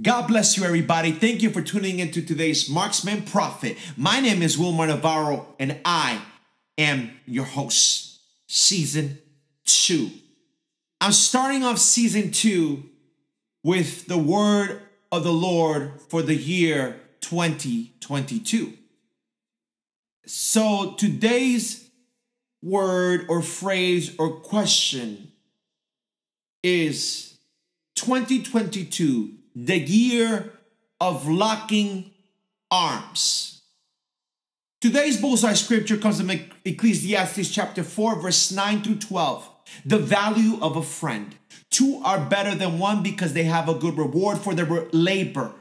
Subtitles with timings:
[0.00, 1.10] God bless you, everybody.
[1.10, 3.76] Thank you for tuning into today's Marksman Prophet.
[3.96, 6.22] My name is Wilmar Navarro, and I
[6.76, 9.18] am your host, season
[9.64, 10.10] two.
[11.00, 12.84] I'm starting off season two
[13.64, 18.74] with the word of the Lord for the year 2022.
[20.26, 21.90] So today's
[22.62, 25.32] word or phrase or question
[26.62, 27.36] is
[27.96, 30.52] 2022 the gear
[31.00, 32.12] of locking
[32.70, 33.62] arms.
[34.80, 36.30] Today's bullseye scripture comes from
[36.64, 39.50] Ecclesiastes chapter 4, verse 9 through 12.
[39.84, 41.34] The value of a friend.
[41.70, 45.52] Two are better than one because they have a good reward for their labor.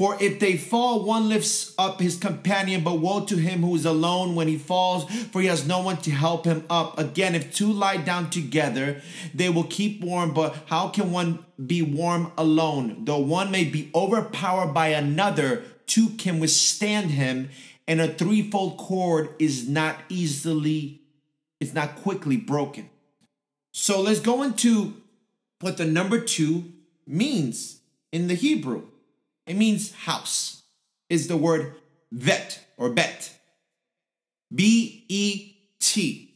[0.00, 3.84] For if they fall, one lifts up his companion, but woe to him who is
[3.84, 6.98] alone when he falls, for he has no one to help him up.
[6.98, 9.02] Again, if two lie down together,
[9.34, 13.04] they will keep warm, but how can one be warm alone?
[13.04, 17.50] Though one may be overpowered by another, two can withstand him,
[17.86, 21.02] and a threefold cord is not easily,
[21.60, 22.88] it's not quickly broken.
[23.74, 24.94] So let's go into
[25.60, 26.72] what the number two
[27.06, 27.80] means
[28.12, 28.86] in the Hebrew.
[29.46, 30.62] It means house.
[31.08, 31.74] Is the word
[32.12, 33.36] vet or bet.
[34.54, 36.30] B E T.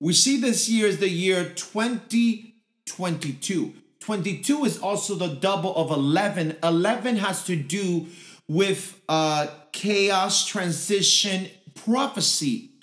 [0.00, 3.72] We see this year as the year 2022.
[4.00, 6.58] 22 is also the double of 11.
[6.62, 8.08] 11 has to do
[8.46, 12.73] with uh, chaos, transition, prophecy.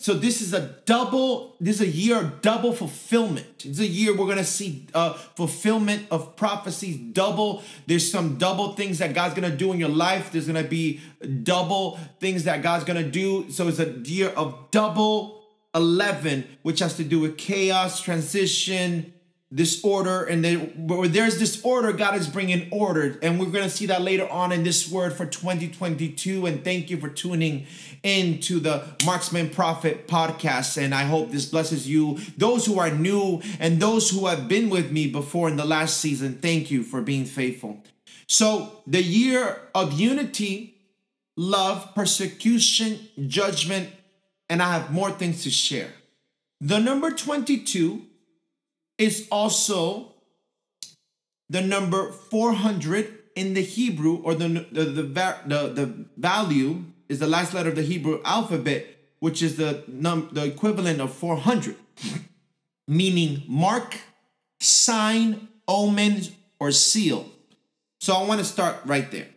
[0.00, 3.66] So this is a double, this is a year of double fulfillment.
[3.66, 7.62] It's a year we're gonna see uh, fulfillment of prophecies double.
[7.86, 10.32] There's some double things that God's gonna do in your life.
[10.32, 11.00] There's gonna be
[11.42, 13.50] double things that God's gonna do.
[13.50, 15.42] So it's a year of double
[15.74, 19.12] 11, which has to do with chaos, transition,
[19.52, 23.18] disorder and then where there's disorder god is bringing order.
[23.20, 26.88] And we're going to see that later on in this word for 2022 and thank
[26.88, 27.66] you for tuning
[28.04, 30.80] into the marksman prophet podcast.
[30.80, 34.70] And i hope this blesses you those who are new and those who have been
[34.70, 36.38] with me before in the last season.
[36.40, 37.82] Thank you for being faithful.
[38.28, 40.76] So the year of unity
[41.36, 43.88] love persecution judgment
[44.48, 45.90] and i have more things to share.
[46.60, 48.06] The number 22
[49.00, 50.12] is also
[51.48, 57.26] the number 400 in the Hebrew, or the, the, the, the, the value is the
[57.26, 58.86] last letter of the Hebrew alphabet,
[59.18, 61.76] which is the, num- the equivalent of 400,
[62.88, 63.98] meaning mark,
[64.60, 66.22] sign, omen,
[66.60, 67.26] or seal.
[68.00, 69.28] So I want to start right there.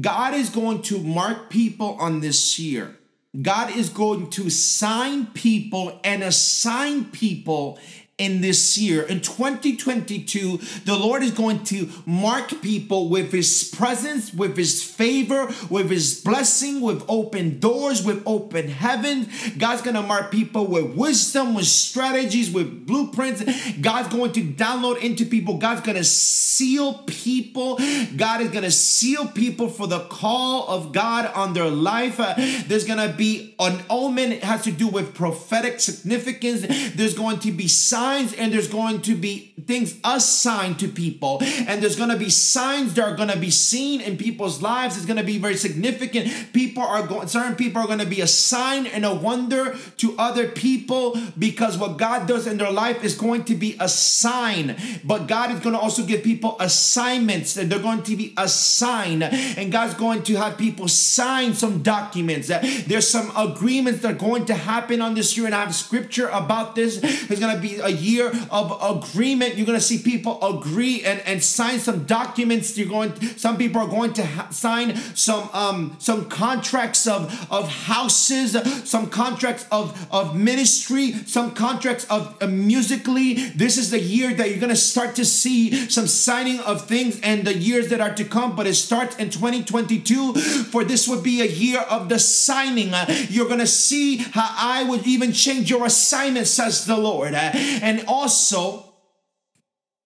[0.00, 2.96] God is going to mark people on this year.
[3.40, 7.78] God is going to sign people and assign people
[8.16, 9.02] in this year.
[9.02, 15.52] In 2022, the Lord is going to mark people with his presence, with his favor,
[15.68, 19.28] with his blessing, with open doors, with open heaven.
[19.58, 23.42] God's going to mark people with wisdom, with strategies, with blueprints.
[23.80, 25.58] God's going to download into people.
[25.58, 27.80] God's going to seal people.
[28.16, 32.20] God is going to seal people for the call of God on their life.
[32.20, 32.34] Uh,
[32.68, 34.30] there's going to be an omen.
[34.30, 36.64] It has to do with prophetic significance.
[36.94, 41.38] There's going to be signs signs and there's going to be things assigned to people.
[41.42, 44.96] And there's going to be signs that are going to be seen in people's lives.
[44.96, 46.52] It's going to be very significant.
[46.52, 50.14] People are going certain people are going to be a sign and a wonder to
[50.18, 54.76] other people because what god does in their life is going to be a sign.
[55.02, 59.22] But god is going to also give people assignments and they're going to be assigned
[59.22, 62.48] and god's going to have people sign some documents.
[62.86, 66.28] There's some agreements that are going to happen on this year and i have scripture
[66.28, 66.98] about this.
[66.98, 69.56] There's going to be a year of agreement.
[69.56, 72.76] You're going to see people agree and, and sign some documents.
[72.76, 73.14] You're going.
[73.36, 78.56] Some people are going to ha- sign some um some contracts of of houses,
[78.88, 83.34] some contracts of of ministry, some contracts of uh, musically.
[83.34, 87.20] This is the year that you're going to start to see some signing of things
[87.20, 88.56] and the years that are to come.
[88.56, 90.34] But it starts in 2022.
[90.34, 92.92] For this would be a year of the signing.
[93.28, 97.34] You're going to see how I would even change your assignment, says the Lord.
[97.84, 98.94] And also,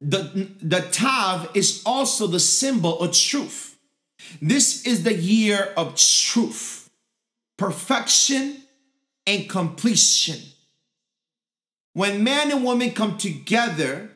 [0.00, 3.78] the, the Tav is also the symbol of truth.
[4.42, 6.90] This is the year of truth,
[7.56, 8.56] perfection,
[9.28, 10.40] and completion.
[11.92, 14.10] When man and woman come together,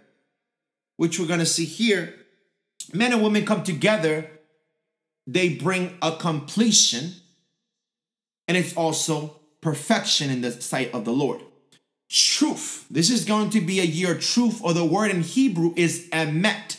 [0.96, 2.14] which we're going to see here,
[2.92, 4.28] men and women come together,
[5.28, 7.12] they bring a completion,
[8.48, 11.42] and it's also perfection in the sight of the Lord
[12.12, 12.86] truth.
[12.90, 16.08] This is going to be a year of truth, or the word in Hebrew is
[16.10, 16.76] emet.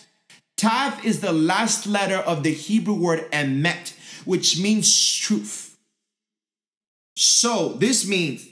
[0.55, 3.93] Tav is the last letter of the Hebrew word emet,
[4.25, 5.75] which means truth.
[7.15, 8.47] So this means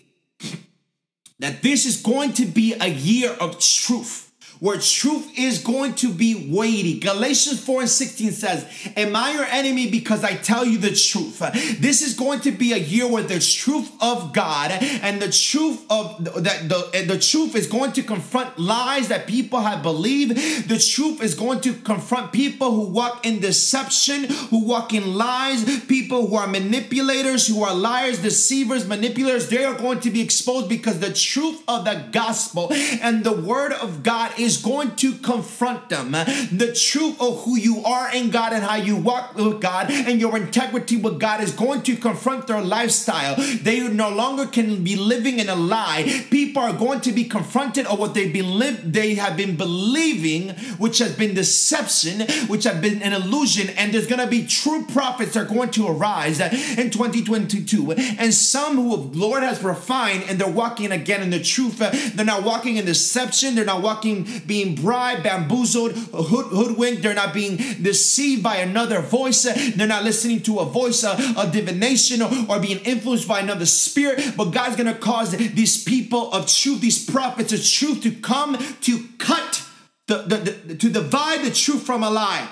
[1.39, 4.30] that this is going to be a year of truth
[4.61, 6.99] where truth is going to be weighty.
[6.99, 11.39] Galatians 4 and 16 says, Am I your enemy because I tell you the truth?
[11.79, 15.83] This is going to be a year where the truth of God and the truth
[15.89, 20.37] of that the, the truth is going to confront lies that people have believed.
[20.69, 25.83] The truth is going to confront people who walk in deception, who walk in lies,
[25.85, 29.49] people who are manipulators, who are liars, deceivers, manipulators.
[29.49, 32.71] They are going to be exposed because the truth of the gospel
[33.01, 36.11] and the word of God is is going to confront them.
[36.11, 40.19] The truth of who you are in God and how you walk with God and
[40.19, 43.35] your integrity with God is going to confront their lifestyle.
[43.37, 46.25] They no longer can be living in a lie.
[46.29, 50.49] People are going to be confronted of what they've been li- they have been believing,
[50.77, 54.85] which has been deception, which have been an illusion, and there's going to be true
[54.85, 57.91] prophets are going to arise in 2022.
[57.91, 61.77] And some who the Lord has refined and they're walking again in the truth.
[62.15, 63.55] They're not walking in deception.
[63.55, 67.01] They're not walking being bribed, bamboozled, hood, hoodwinked.
[67.01, 69.43] They're not being deceived by another voice.
[69.43, 73.65] They're not listening to a voice of, of divination or, or being influenced by another
[73.65, 74.33] spirit.
[74.37, 78.57] But God's going to cause these people of truth, these prophets of truth, to come
[78.81, 79.63] to cut
[80.07, 82.49] the, the, the to divide the truth from a lie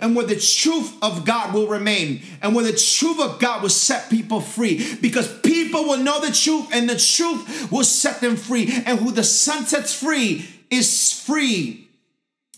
[0.00, 3.68] and where the truth of God will remain, and where the truth of God will
[3.68, 8.36] set people free, because people will know the truth, and the truth will set them
[8.36, 8.72] free.
[8.86, 11.88] And who the Son sets free is free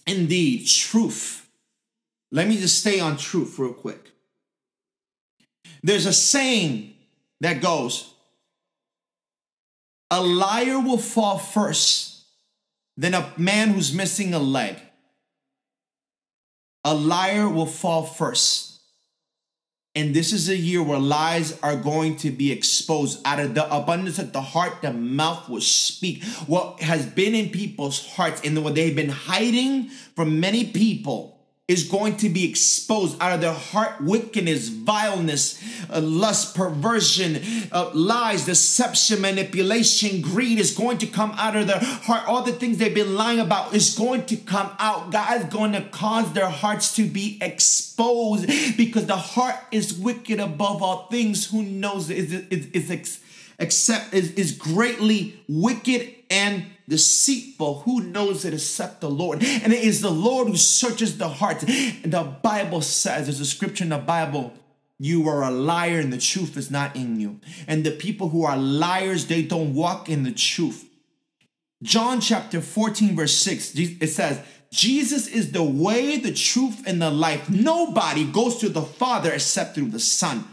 [0.07, 0.67] indeed.
[0.67, 1.47] Truth.
[2.31, 4.11] Let me just stay on truth real quick.
[5.83, 6.95] There's a saying
[7.41, 8.15] that goes,
[10.11, 12.25] a liar will fall first
[12.97, 14.77] than a man who's missing a leg.
[16.85, 18.74] A liar will fall first
[19.97, 23.21] and this is a year where lies are going to be exposed.
[23.25, 26.25] Out of the abundance of the heart, the mouth will speak.
[26.47, 31.34] What has been in people's hearts and what they've been hiding from many people
[31.67, 35.59] is going to be exposed out of their heart wickedness, vileness,
[35.89, 37.41] uh, lust, perversion,
[37.73, 42.29] uh, lies, deception, manipulation, greed is going to come out of their heart.
[42.29, 45.11] All the things they've been lying about is going to come out.
[45.11, 48.47] God is going to cause their hearts to be exposed
[48.77, 51.51] because the heart is wicked above all things.
[51.51, 53.21] Who knows is is is
[53.59, 57.81] except is, is greatly wicked and deceitful.
[57.81, 59.43] Who knows it except the Lord?
[59.43, 61.63] And it is the Lord who searches the heart.
[61.63, 64.53] And the Bible says, there's a scripture in the Bible.
[64.99, 67.41] You are a liar and the truth is not in you.
[67.69, 70.85] And the people who are liars, they don't walk in the truth.
[71.83, 74.41] John chapter 14, verse 6, it says,
[74.73, 77.49] Jesus is the way, the truth, and the life.
[77.49, 80.45] Nobody goes to the Father except through the Son.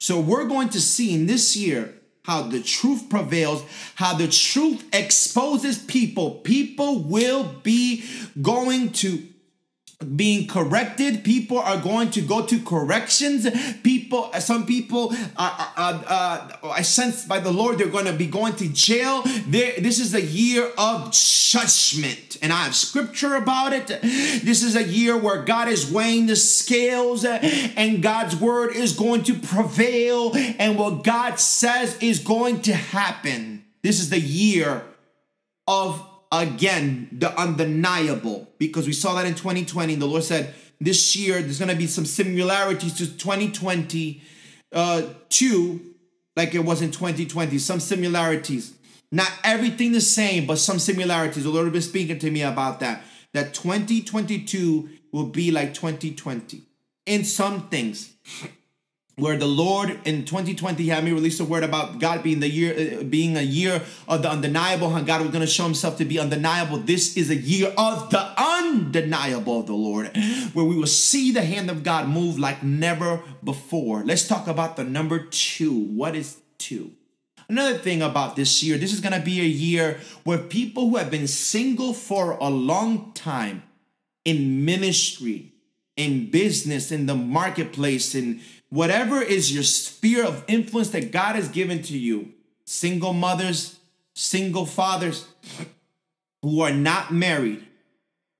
[0.00, 1.94] So we're going to see in this year
[2.26, 3.62] how the truth prevails,
[3.94, 6.32] how the truth exposes people.
[6.32, 8.04] People will be
[8.42, 9.22] going to
[10.14, 11.24] being corrected.
[11.24, 13.46] People are going to go to corrections.
[13.82, 18.26] People, some people are, are, are, I sense by the Lord, they're going to be
[18.26, 19.22] going to jail.
[19.46, 23.86] There, this is a year of judgment, and I have scripture about it.
[23.86, 29.22] This is a year where God is weighing the scales, and God's word is going
[29.24, 33.64] to prevail, and what God says is going to happen.
[33.82, 34.82] This is the year
[35.66, 36.06] of
[36.40, 38.48] again the undeniable.
[38.58, 41.86] Because we saw that in 2020 the lord said this year there's going to be
[41.86, 44.22] some similarities to 2020
[44.72, 45.94] uh two
[46.36, 48.74] like it was in 2020 some similarities.
[49.12, 51.44] Not everything the same but some similarities.
[51.44, 53.02] The lord has been speaking to me about that
[53.32, 56.62] that 2022 will be like 2020
[57.06, 58.14] in some things
[59.18, 62.98] where the Lord in 2020 had me release a word about God being the year,
[63.00, 66.04] uh, being a year of the undeniable, how God was going to show Himself to
[66.04, 66.76] be undeniable.
[66.76, 70.14] This is a year of the undeniable of the Lord,
[70.52, 74.04] where we will see the hand of God move like never before.
[74.04, 75.72] Let's talk about the number two.
[75.72, 76.92] What is two?
[77.48, 80.96] Another thing about this year, this is going to be a year where people who
[80.96, 83.62] have been single for a long time
[84.26, 85.54] in ministry,
[85.96, 91.48] in business, in the marketplace, in whatever is your sphere of influence that God has
[91.48, 92.32] given to you,
[92.64, 93.78] single mothers,
[94.14, 95.26] single fathers
[96.42, 97.66] who are not married,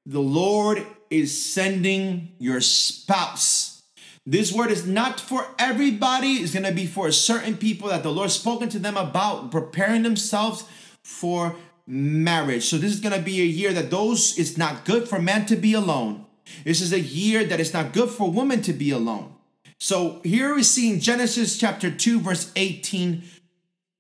[0.05, 3.83] the Lord is sending your spouse.
[4.25, 8.31] This word is not for everybody, it's gonna be for certain people that the Lord
[8.33, 10.65] spoken to them about preparing themselves
[11.05, 11.55] for
[11.87, 12.65] marriage.
[12.65, 15.57] So this is gonna be a year that those it's not good for man to
[15.57, 16.27] be alone.
[16.65, 19.36] This is a year that it's not good for women to be alone.
[19.79, 23.23] So here we see in Genesis chapter 2, verse 18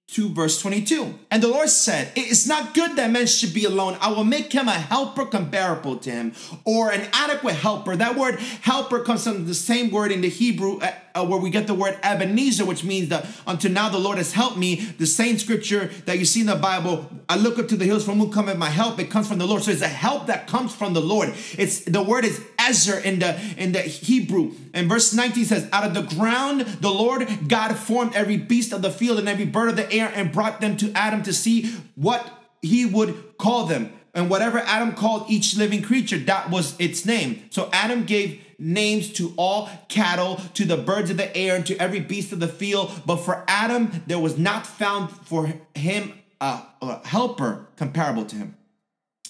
[0.08, 1.18] to verse 22.
[1.30, 3.98] And the Lord said, It is not good that man should be alone.
[4.00, 6.32] I will make him a helper comparable to him,
[6.64, 7.96] or an adequate helper.
[7.96, 11.50] That word helper comes from the same word in the Hebrew uh, uh, where we
[11.50, 14.76] get the word Ebenezer, which means that until now the Lord has helped me.
[14.76, 18.04] The same scripture that you see in the Bible, I look up to the hills
[18.04, 19.00] from whom cometh my help.
[19.00, 19.62] It comes from the Lord.
[19.62, 21.30] So it's a help that comes from the Lord.
[21.58, 24.52] It's the word is Ezer in the in the Hebrew.
[24.74, 28.82] And verse 19 says, Out of the ground the Lord God formed every beast of
[28.82, 31.72] the field and every bird of the air and brought them to Adam to see
[31.94, 32.28] what
[32.62, 33.92] he would call them.
[34.14, 37.44] And whatever Adam called each living creature, that was its name.
[37.50, 41.76] So Adam gave names to all cattle, to the birds of the air, and to
[41.76, 43.02] every beast of the field.
[43.04, 48.56] But for Adam, there was not found for him a, a helper comparable to him.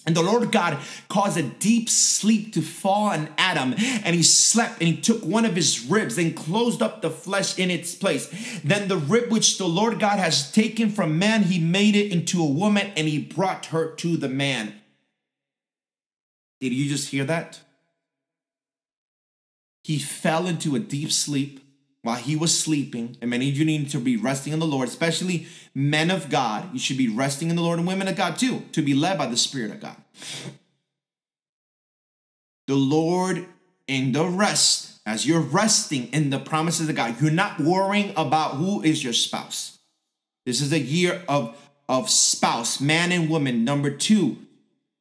[0.07, 4.81] And the Lord God caused a deep sleep to fall on Adam, and he slept,
[4.81, 8.61] and he took one of his ribs and closed up the flesh in its place.
[8.63, 12.41] Then the rib which the Lord God has taken from man, he made it into
[12.41, 14.75] a woman, and he brought her to the man.
[16.61, 17.61] Did you just hear that?
[19.83, 21.66] He fell into a deep sleep
[22.07, 23.17] while he was sleeping.
[23.21, 26.73] And many of you need to be resting in the Lord, especially men of God.
[26.73, 29.19] You should be resting in the Lord and women of God too, to be led
[29.19, 29.97] by the Spirit of God.
[32.69, 33.47] The Lord
[33.89, 38.53] in the rest, as you're resting in the promises of God, you're not worrying about
[38.53, 39.79] who is your spouse.
[40.45, 41.57] This is a year of,
[41.89, 43.65] of spouse, man and woman.
[43.65, 44.39] Number two,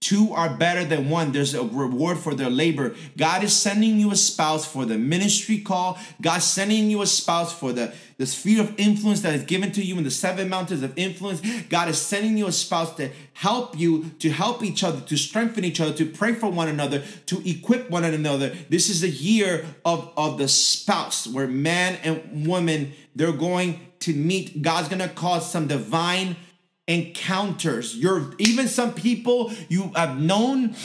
[0.01, 1.31] Two are better than one.
[1.31, 2.93] There's a reward for their labor.
[3.17, 5.97] God is sending you a spouse for the ministry call.
[6.21, 9.83] God's sending you a spouse for the, the sphere of influence that is given to
[9.83, 11.41] you in the seven mountains of influence.
[11.69, 15.63] God is sending you a spouse to help you, to help each other, to strengthen
[15.63, 18.49] each other, to pray for one another, to equip one another.
[18.69, 24.13] This is a year of, of the spouse where man and woman, they're going to
[24.13, 24.61] meet.
[24.61, 26.35] God's going to cause some divine
[26.87, 27.95] encounters.
[27.95, 30.75] You're even some people you have known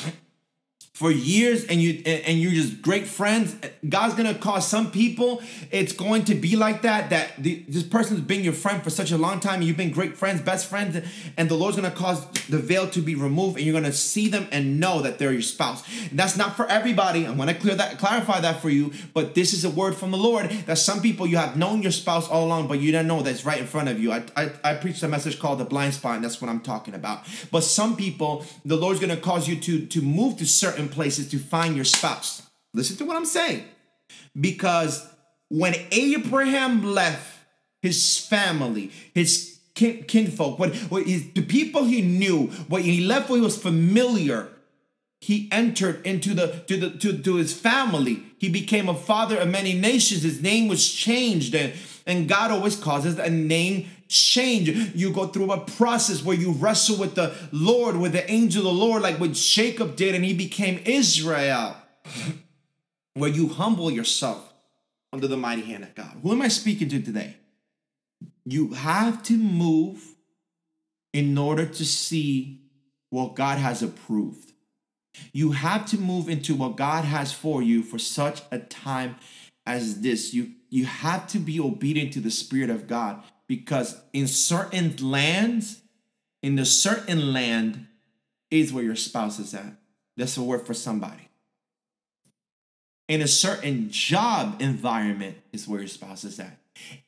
[1.00, 3.56] for years and you and you're just great friends
[3.88, 5.40] god's gonna cause some people
[5.70, 9.10] it's going to be like that that the, this person's been your friend for such
[9.10, 11.00] a long time you've been great friends best friends
[11.38, 14.46] and the lord's gonna cause the veil to be removed and you're gonna see them
[14.52, 15.82] and know that they're your spouse.
[16.10, 17.26] And that's not for everybody.
[17.26, 20.18] I'm gonna clear that clarify that for you but this is a word from the
[20.18, 23.22] lord that some people you have known your spouse all along but you don't know
[23.22, 24.12] that's right in front of you.
[24.12, 26.92] I i, I preached a message called the blind spot and that's what i'm talking
[26.92, 27.24] about.
[27.50, 31.38] But some people the lord's gonna cause you to to move to certain places to
[31.38, 32.42] find your spouse.
[32.74, 33.64] Listen to what I'm saying.
[34.38, 35.06] Because
[35.48, 37.38] when Abraham left
[37.82, 43.28] his family, his kin- kinfolk, what, what his, the people he knew, what he left
[43.28, 44.48] what he was familiar,
[45.20, 48.22] he entered into the to the to, to his family.
[48.38, 50.22] He became a father of many nations.
[50.22, 51.74] His name was changed, and,
[52.06, 54.68] and God always causes a name change.
[54.94, 58.74] You go through a process where you wrestle with the Lord, with the angel of
[58.74, 61.76] the Lord, like what Jacob did, and he became Israel.
[63.14, 64.52] where you humble yourself
[65.12, 66.18] under the mighty hand of God.
[66.22, 67.36] Who am I speaking to today?
[68.44, 70.16] You have to move
[71.12, 72.62] in order to see
[73.10, 74.52] what God has approved.
[75.32, 79.16] You have to move into what God has for you for such a time
[79.66, 80.32] as this.
[80.32, 85.82] You you have to be obedient to the spirit of God because in certain lands,
[86.40, 87.88] in the certain land
[88.48, 89.74] is where your spouse is at.
[90.16, 91.28] That's a word for somebody.
[93.08, 96.58] In a certain job environment is where your spouse is at.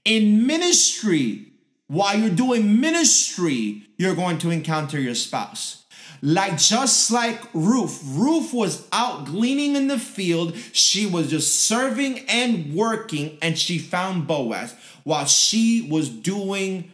[0.05, 1.53] In ministry,
[1.87, 5.82] while you're doing ministry, you're going to encounter your spouse.
[6.25, 10.57] Like just like Ruth, Ruth was out gleaning in the field.
[10.73, 14.73] She was just serving and working, and she found Boaz
[15.05, 16.93] while she was doing,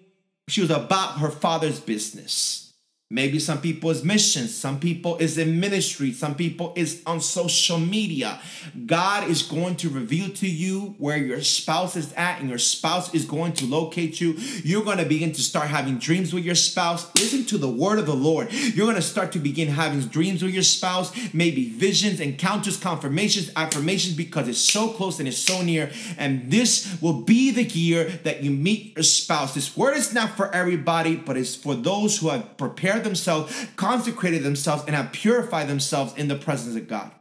[0.48, 2.67] she was about her father's business.
[3.10, 7.78] Maybe some people is missions, some people is in ministry, some people is on social
[7.78, 8.38] media.
[8.84, 13.14] God is going to reveal to you where your spouse is at, and your spouse
[13.14, 14.34] is going to locate you.
[14.62, 17.10] You're going to begin to start having dreams with your spouse.
[17.14, 18.52] Listen to the word of the Lord.
[18.52, 23.50] You're going to start to begin having dreams with your spouse, maybe visions, encounters, confirmations,
[23.56, 25.90] affirmations, because it's so close and it's so near.
[26.18, 29.54] And this will be the year that you meet your spouse.
[29.54, 34.42] This word is not for everybody, but it's for those who have prepared themselves, consecrated
[34.42, 37.12] themselves, and have purified themselves in the presence of God.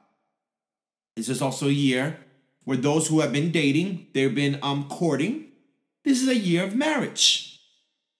[1.15, 2.19] This is also a year
[2.63, 5.45] where those who have been dating, they've been um, courting.
[6.03, 7.59] This is a year of marriage.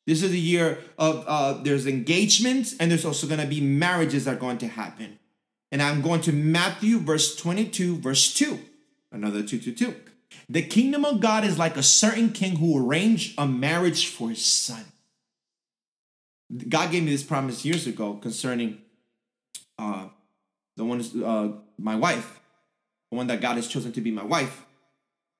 [0.05, 4.25] This is a year of uh, there's engagements and there's also going to be marriages
[4.25, 5.19] that are going to happen.
[5.69, 8.57] And I'm going to Matthew verse 22, verse 2.
[9.11, 9.95] Another 222.
[10.49, 14.45] The kingdom of God is like a certain king who arranged a marriage for his
[14.45, 14.85] son.
[16.69, 18.79] God gave me this promise years ago concerning
[19.77, 20.07] uh,
[20.75, 22.39] the one, uh, my wife,
[23.11, 24.65] the one that God has chosen to be my wife.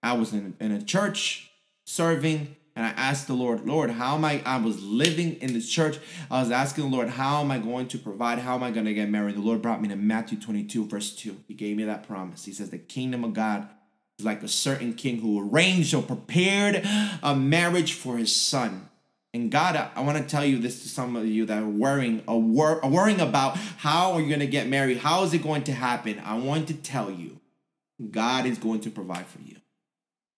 [0.03, 1.49] I was in, in a church
[1.85, 4.41] serving, and I asked the Lord, Lord, how am I?
[4.45, 5.97] I was living in the church.
[6.29, 8.39] I was asking the Lord, how am I going to provide?
[8.39, 9.35] How am I going to get married?
[9.35, 11.37] The Lord brought me to Matthew 22, verse 2.
[11.47, 12.45] He gave me that promise.
[12.45, 13.67] He says, The kingdom of God
[14.19, 16.87] is like a certain king who arranged or prepared
[17.23, 18.89] a marriage for his son.
[19.33, 22.23] And God, I, want to tell you this to some of you that are worrying,
[22.27, 24.97] are, wor- worrying about how are you going to get married?
[24.97, 26.21] How is it going to happen?
[26.25, 27.39] I want to tell you,
[28.11, 29.57] God is going to provide for you.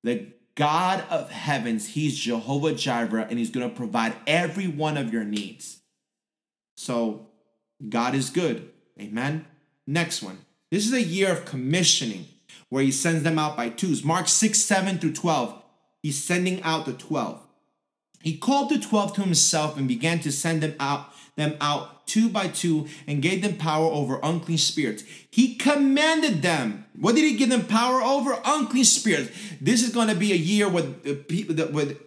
[0.04, 5.14] The God of heavens, He's Jehovah Jireh, and He's going to provide every one of
[5.14, 5.80] your needs.
[6.76, 7.28] So,
[7.88, 8.70] God is good.
[9.00, 9.46] Amen.
[9.88, 10.40] Next one.
[10.72, 12.28] This is a year of commissioning
[12.70, 14.04] where He sends them out by twos.
[14.04, 15.62] Mark 6, 7 through 12.
[16.02, 17.46] He's sending out the 12.
[18.22, 22.30] He called the 12 to himself and began to send them out them out two
[22.30, 25.04] by two and gave them power over unclean spirits.
[25.32, 26.86] He commanded them.
[27.00, 28.38] What did he give them power over?
[28.44, 29.32] Unclean spirits.
[29.62, 31.98] This is going to be a year with people that with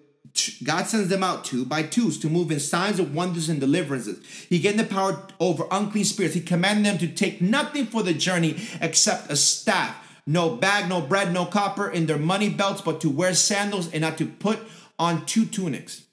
[0.64, 4.24] God sends them out two by twos to move in signs of wonders and deliverances.
[4.48, 6.34] He gave them power over unclean spirits.
[6.34, 9.94] He commanded them to take nothing for the journey except a staff,
[10.26, 14.00] no bag, no bread, no copper in their money belts, but to wear sandals and
[14.00, 14.58] not to put
[15.02, 16.04] on two tunics.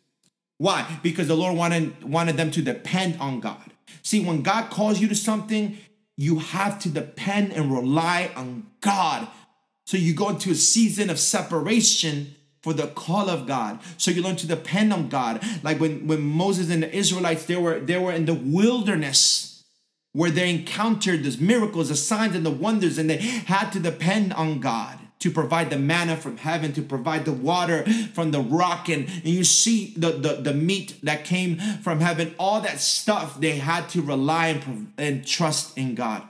[0.58, 1.00] Why?
[1.04, 3.72] Because the Lord wanted, wanted them to depend on God.
[4.02, 5.78] See, when God calls you to something,
[6.18, 9.28] you have to depend and rely on God.
[9.86, 13.80] So you go into a season of separation for the call of God.
[13.98, 15.44] So you learn to depend on God.
[15.62, 19.64] Like when, when Moses and the Israelites, they were, they were in the wilderness
[20.14, 24.34] where they encountered these miracles, the signs and the wonders, and they had to depend
[24.34, 28.88] on God to provide the manna from heaven, to provide the water from the rock.
[28.88, 33.40] And, and you see the, the, the meat that came from heaven, all that stuff,
[33.40, 36.24] they had to rely and, and trust in God.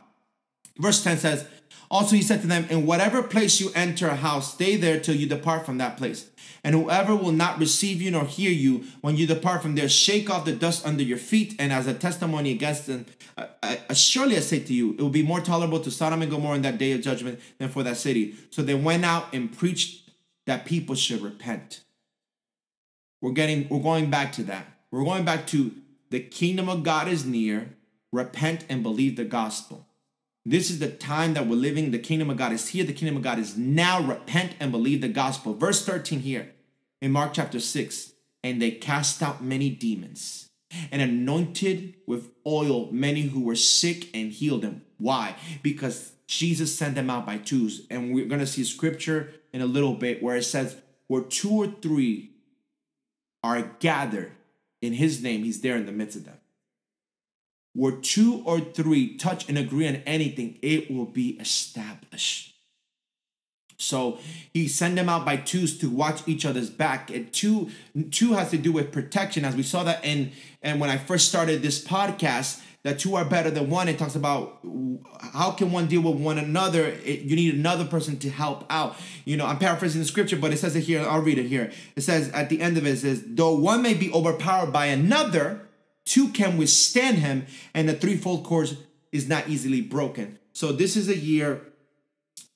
[0.77, 1.47] Verse 10 says,
[1.91, 5.15] Also he said to them, In whatever place you enter a house, stay there till
[5.15, 6.29] you depart from that place.
[6.63, 10.29] And whoever will not receive you nor hear you when you depart from there, shake
[10.29, 11.55] off the dust under your feet.
[11.57, 13.05] And as a testimony against them,
[13.37, 16.29] I, I, surely I say to you, it will be more tolerable to Sodom and
[16.29, 18.35] Gomorrah in that day of judgment than for that city.
[18.49, 20.09] So they went out and preached
[20.45, 21.81] that people should repent.
[23.21, 24.65] We're getting, we're going back to that.
[24.91, 25.73] We're going back to
[26.09, 27.75] the kingdom of God is near.
[28.11, 29.85] Repent and believe the gospel.
[30.49, 31.91] This is the time that we're living.
[31.91, 32.83] The kingdom of God is here.
[32.83, 34.01] The kingdom of God is now.
[34.01, 35.53] Repent and believe the gospel.
[35.53, 36.49] Verse 13 here
[37.03, 40.49] in Mark chapter 6 and they cast out many demons
[40.91, 44.81] and anointed with oil many who were sick and healed them.
[44.97, 45.35] Why?
[45.61, 47.85] Because Jesus sent them out by twos.
[47.91, 51.51] And we're going to see scripture in a little bit where it says, where two
[51.51, 52.31] or three
[53.43, 54.31] are gathered
[54.81, 56.38] in his name, he's there in the midst of them.
[57.79, 62.53] Where two or three touch and agree on anything, it will be established.
[63.77, 64.19] So
[64.53, 67.09] he sent them out by twos to watch each other's back.
[67.09, 67.69] And two,
[68.11, 71.29] two has to do with protection, as we saw that in and when I first
[71.29, 73.87] started this podcast, that two are better than one.
[73.87, 74.59] It talks about
[75.33, 76.83] how can one deal with one another.
[76.85, 78.97] It, you need another person to help out.
[79.23, 81.07] You know, I'm paraphrasing the scripture, but it says it here.
[81.07, 81.71] I'll read it here.
[81.95, 84.87] It says at the end of it, it says, though one may be overpowered by
[84.87, 85.68] another,
[86.09, 88.75] two can withstand him, and the threefold cord
[89.11, 90.39] is not easily broken.
[90.53, 91.61] So this is a year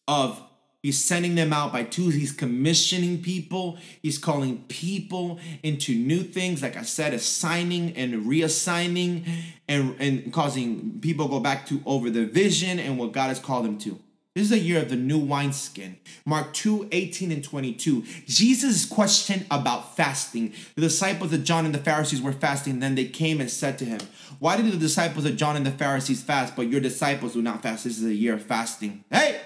[0.07, 0.41] of
[0.83, 2.13] He's sending them out by twos.
[2.13, 3.77] He's commissioning people.
[4.01, 6.61] He's calling people into new things.
[6.61, 9.25] Like I said, assigning and reassigning
[9.69, 13.63] and, and causing people go back to over the vision and what God has called
[13.63, 13.97] them to.
[14.35, 15.97] This is a year of the new wineskin.
[16.25, 18.03] Mark 2 18 and 22.
[18.25, 20.53] Jesus' question about fasting.
[20.73, 22.79] The disciples of John and the Pharisees were fasting.
[22.79, 23.99] Then they came and said to him,
[24.39, 27.61] Why did the disciples of John and the Pharisees fast, but your disciples do not
[27.61, 27.83] fast?
[27.83, 29.03] This is a year of fasting.
[29.11, 29.39] Hey!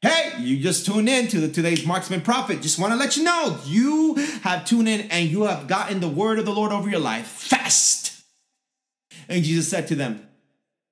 [0.00, 2.62] Hey, you just tuned in to the today's Marksman Prophet.
[2.62, 6.08] Just want to let you know you have tuned in and you have gotten the
[6.08, 7.26] word of the Lord over your life.
[7.26, 8.22] Fast.
[9.28, 10.26] And Jesus said to them,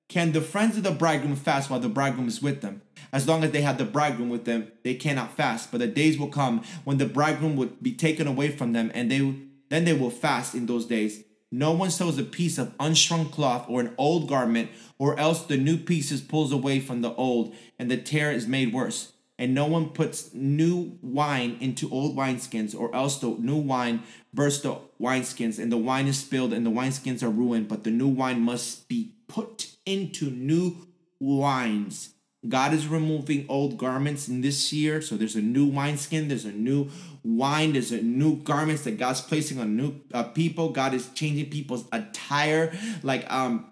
[0.09, 2.83] Can the friends of the bridegroom fast while the bridegroom is with them?
[3.11, 5.71] As long as they have the bridegroom with them, they cannot fast.
[5.71, 9.11] But the days will come when the bridegroom would be taken away from them, and
[9.11, 9.35] they
[9.69, 11.23] then they will fast in those days.
[11.51, 15.57] No one sews a piece of unstrung cloth or an old garment, or else the
[15.57, 19.13] new pieces pulls away from the old, and the tear is made worse.
[19.39, 24.61] And no one puts new wine into old wineskins, or else the new wine bursts
[24.61, 27.67] the wineskins, and the wine is spilled, and the wineskins are ruined.
[27.67, 30.87] But the new wine must be put into new
[31.19, 32.15] wines.
[32.47, 35.01] God is removing old garments in this year.
[35.01, 36.89] So there's a new wineskin, there's a new
[37.23, 40.69] wine, there's a new garments that God's placing on new uh, people.
[40.69, 42.71] God is changing people's attire.
[43.03, 43.69] Like um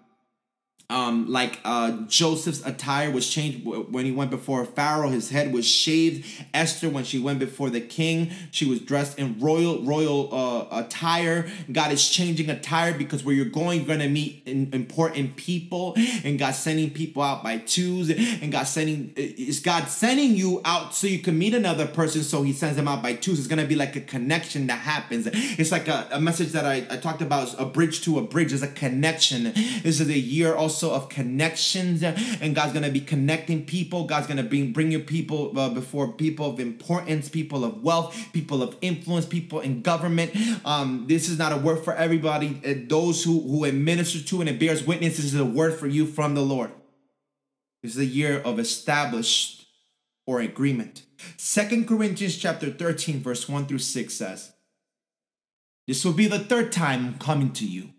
[0.90, 5.10] um, like uh, Joseph's attire was changed when he went before Pharaoh.
[5.10, 6.26] His head was shaved.
[6.54, 11.46] Esther, when she went before the king, she was dressed in royal royal uh, attire.
[11.70, 16.52] God is changing attire because where you're going, you're to meet important people, and God
[16.54, 21.18] sending people out by twos, and God sending is God sending you out so you
[21.18, 22.22] can meet another person.
[22.22, 23.38] So He sends them out by twos.
[23.38, 25.28] It's to be like a connection that happens.
[25.30, 28.48] It's like a, a message that I, I talked about, a bridge to a bridge.
[28.48, 29.52] Is a connection.
[29.82, 34.04] This is a year also also of connections, and God's gonna be connecting people.
[34.04, 38.62] God's gonna bring bring you people uh, before people of importance, people of wealth, people
[38.62, 40.36] of influence, people in government.
[40.64, 42.60] Um, this is not a word for everybody.
[42.64, 45.88] Uh, those who who administer to and it bears witness, this is a word for
[45.88, 46.70] you from the Lord.
[47.82, 49.66] This is a year of established
[50.26, 51.02] or agreement.
[51.36, 54.52] Second Corinthians chapter 13, verse 1 through 6 says,
[55.86, 57.90] This will be the third time coming to you.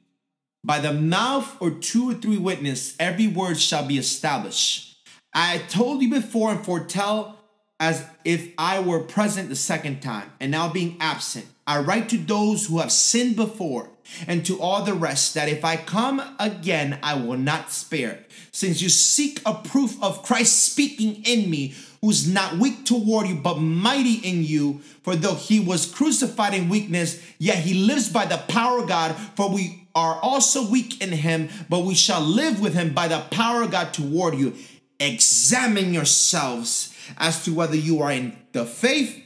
[0.63, 4.97] By the mouth or two or three witness, every word shall be established.
[5.33, 7.37] I told you before and foretell
[7.79, 11.45] as if I were present the second time, and now being absent.
[11.65, 13.89] I write to those who have sinned before,
[14.27, 18.25] and to all the rest, that if I come again, I will not spare.
[18.51, 23.35] Since you seek a proof of Christ speaking in me, who's not weak toward you,
[23.35, 24.79] but mighty in you.
[25.03, 29.15] For though he was crucified in weakness, yet he lives by the power of God.
[29.35, 33.19] For we are also weak in him, but we shall live with him by the
[33.31, 34.55] power of God toward you.
[34.99, 39.23] Examine yourselves as to whether you are in the faith.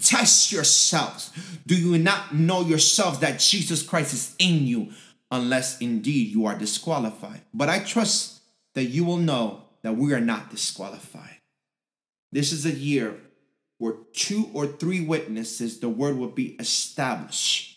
[0.00, 1.30] Test yourselves.
[1.66, 4.92] Do you not know yourselves that Jesus Christ is in you,
[5.30, 7.40] unless indeed you are disqualified?
[7.54, 8.42] But I trust
[8.74, 11.38] that you will know that we are not disqualified.
[12.32, 13.16] This is a year
[13.78, 17.75] where two or three witnesses, the word will be established.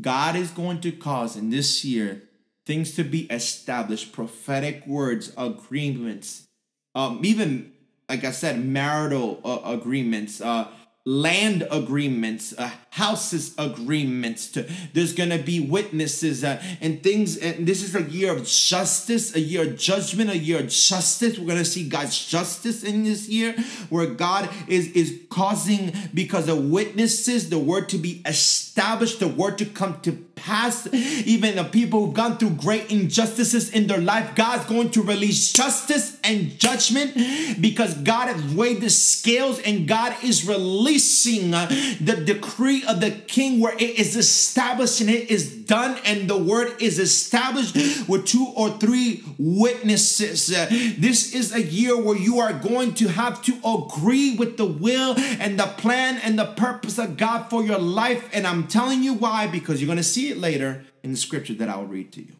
[0.00, 2.22] God is going to cause in this year
[2.66, 6.46] things to be established, prophetic words, agreements,
[6.94, 7.72] um, even
[8.08, 10.68] like I said, marital uh, agreements, uh,
[11.04, 14.52] land agreements, uh, houses agreements.
[14.52, 17.36] To, there's gonna be witnesses uh, and things.
[17.36, 21.36] And this is a year of justice, a year of judgment, a year of justice.
[21.36, 23.56] We're gonna see God's justice in this year,
[23.90, 29.58] where God is is causing because of witnesses, the word to be established, the word
[29.58, 30.86] to come to pass.
[30.92, 35.52] Even the people who've gone through great injustices in their life, God's going to release
[35.52, 37.14] justice and judgment
[37.60, 41.66] because God has weighed the scales and God is releasing uh,
[42.00, 46.36] the decree of the king where it is established and it is done and the
[46.36, 47.74] word is established
[48.08, 50.46] with two or three witnesses.
[50.46, 55.14] This is a year where you are going to have to agree with the will
[55.18, 58.28] and the plan and the purpose of God for your life.
[58.32, 61.54] And I'm telling you why, because you're going to see it later in the scripture
[61.54, 62.34] that I will read to you.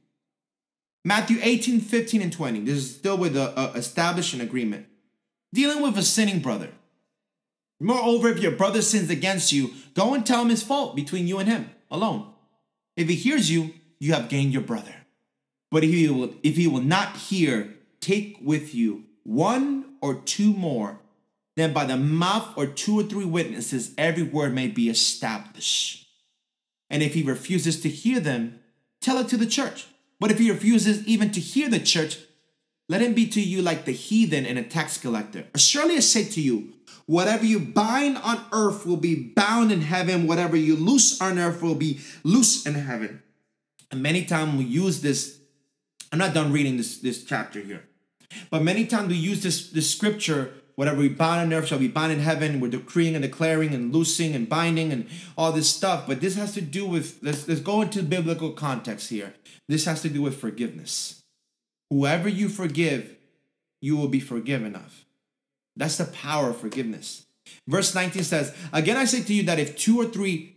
[1.04, 2.60] Matthew 18, 15, and 20.
[2.60, 4.86] This is still with a establishing agreement.
[5.52, 6.70] Dealing with a sinning brother.
[7.84, 11.38] Moreover, if your brother sins against you, go and tell him his fault between you
[11.38, 12.32] and him alone.
[12.96, 14.94] If he hears you, you have gained your brother.
[15.70, 20.54] But if he will, if he will not hear, take with you one or two
[20.54, 21.00] more,
[21.56, 26.06] then by the mouth or two or three witnesses, every word may be established.
[26.88, 28.60] And if he refuses to hear them,
[29.02, 29.88] tell it to the church.
[30.18, 32.18] But if he refuses even to hear the church,
[32.88, 35.44] let him be to you like the heathen and a tax collector.
[35.56, 36.73] Surely I say to you,
[37.06, 40.26] Whatever you bind on earth will be bound in heaven.
[40.26, 43.22] Whatever you loose on earth will be loose in heaven.
[43.90, 45.38] And many times we use this.
[46.12, 47.84] I'm not done reading this, this chapter here.
[48.50, 51.88] But many times we use this, this scripture whatever we bind on earth shall be
[51.88, 52.60] bound in heaven.
[52.60, 56.06] We're decreeing and declaring and loosing and binding and all this stuff.
[56.06, 59.34] But this has to do with, let's, let's go into biblical context here.
[59.68, 61.22] This has to do with forgiveness.
[61.90, 63.16] Whoever you forgive,
[63.80, 65.03] you will be forgiven of.
[65.76, 67.26] That's the power of forgiveness.
[67.66, 70.56] Verse 19 says, Again, I say to you that if two or three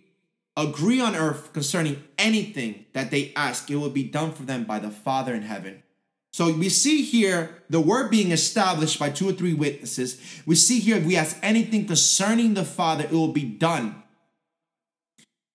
[0.56, 4.80] agree on earth concerning anything that they ask, it will be done for them by
[4.80, 5.84] the Father in heaven.
[6.34, 10.22] So we see here the word being established by two or three witnesses.
[10.46, 14.04] We see here if we ask anything concerning the Father, it will be done.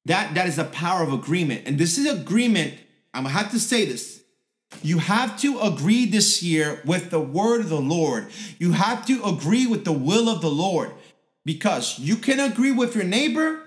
[0.07, 1.62] That, that is the power of agreement.
[1.66, 2.75] And this is agreement.
[3.14, 4.12] I'm gonna have to say this.
[4.82, 8.28] You have to agree this year with the word of the Lord.
[8.58, 10.92] You have to agree with the will of the Lord
[11.44, 13.61] because you can agree with your neighbor,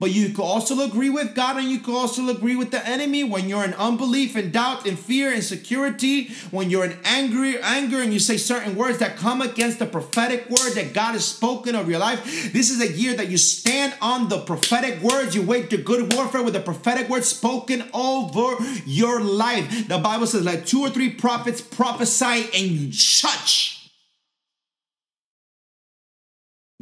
[0.00, 3.22] But you could also agree with God and you could also agree with the enemy
[3.22, 8.00] when you're in unbelief and doubt and fear, and security, when you're in angry, anger
[8.00, 11.74] and you say certain words that come against the prophetic word that God has spoken
[11.74, 12.50] of your life.
[12.50, 15.34] This is a year that you stand on the prophetic words.
[15.34, 19.86] You wage the good warfare with the prophetic word spoken over your life.
[19.86, 23.90] The Bible says, let two or three prophets prophesy and you judge.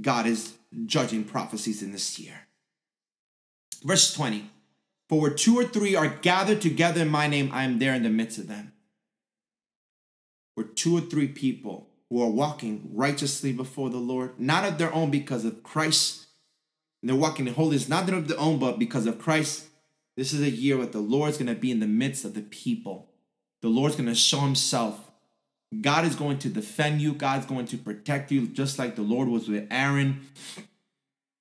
[0.00, 0.54] God is
[0.86, 2.47] judging prophecies in this year.
[3.82, 4.50] Verse 20
[5.08, 8.02] For where two or three are gathered together in my name, I am there in
[8.02, 8.72] the midst of them.
[10.54, 14.92] Where two or three people who are walking righteously before the Lord, not of their
[14.92, 16.26] own because of Christ,
[17.02, 19.66] and they're walking in holiness, not of their own, but because of Christ.
[20.16, 22.40] This is a year where the Lord's going to be in the midst of the
[22.40, 23.08] people.
[23.62, 24.98] The Lord's going to show himself.
[25.80, 27.12] God is going to defend you.
[27.12, 30.26] God's going to protect you, just like the Lord was with Aaron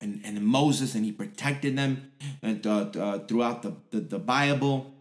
[0.00, 4.94] and, and Moses, and he protected them and, uh, uh, throughout the, the, the Bible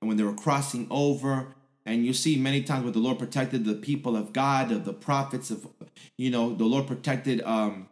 [0.00, 1.54] and when they were crossing over.
[1.84, 4.92] And you see many times where the Lord protected the people of God, of the
[4.92, 5.66] prophets of,
[6.16, 7.88] you know, the Lord protected um,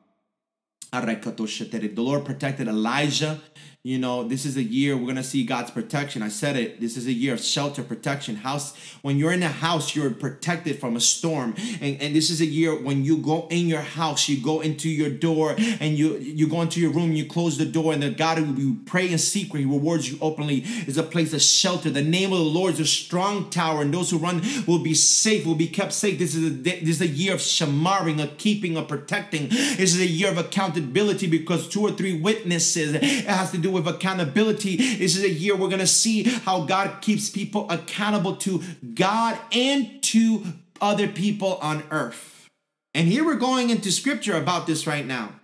[0.93, 3.41] the Lord protected Elijah
[3.83, 6.23] you know, this is a year we're gonna see God's protection.
[6.23, 6.83] I said it.
[6.83, 8.37] This is a year of shelter protection.
[8.37, 11.55] House, when you're in a house, you're protected from a storm.
[11.81, 14.91] And, and this is a year when you go in your house, you go into
[14.91, 18.11] your door and you you go into your room, you close the door, and the
[18.11, 21.89] God who you pray in secret, He rewards you openly, is a place of shelter.
[21.89, 24.93] The name of the Lord is a strong tower, and those who run will be
[24.93, 26.19] safe, will be kept safe.
[26.19, 29.49] This is a this is a year of shamaring, of keeping, of protecting.
[29.49, 32.93] This is a year of accountability because two or three witnesses.
[32.93, 34.77] It has to do with accountability.
[34.77, 38.63] This is a year we're going to see how God keeps people accountable to
[38.95, 40.45] God and to
[40.81, 42.49] other people on earth.
[42.95, 45.35] And here we're going into scripture about this right now.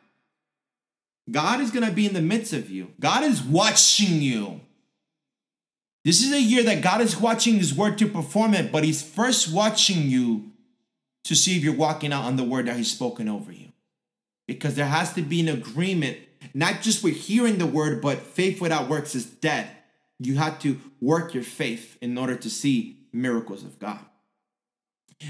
[1.31, 4.61] God is going to be in the midst of you, God is watching you.
[6.05, 9.03] This is a year that God is watching His word to perform it, but He's
[9.03, 10.53] first watching you
[11.25, 13.73] to see if you're walking out on the word that He's spoken over you.
[14.47, 16.19] Because there has to be an agreement
[16.57, 19.69] not just with hearing the word, but faith without works is dead.
[20.19, 24.01] You have to work your faith in order to see miracles of God.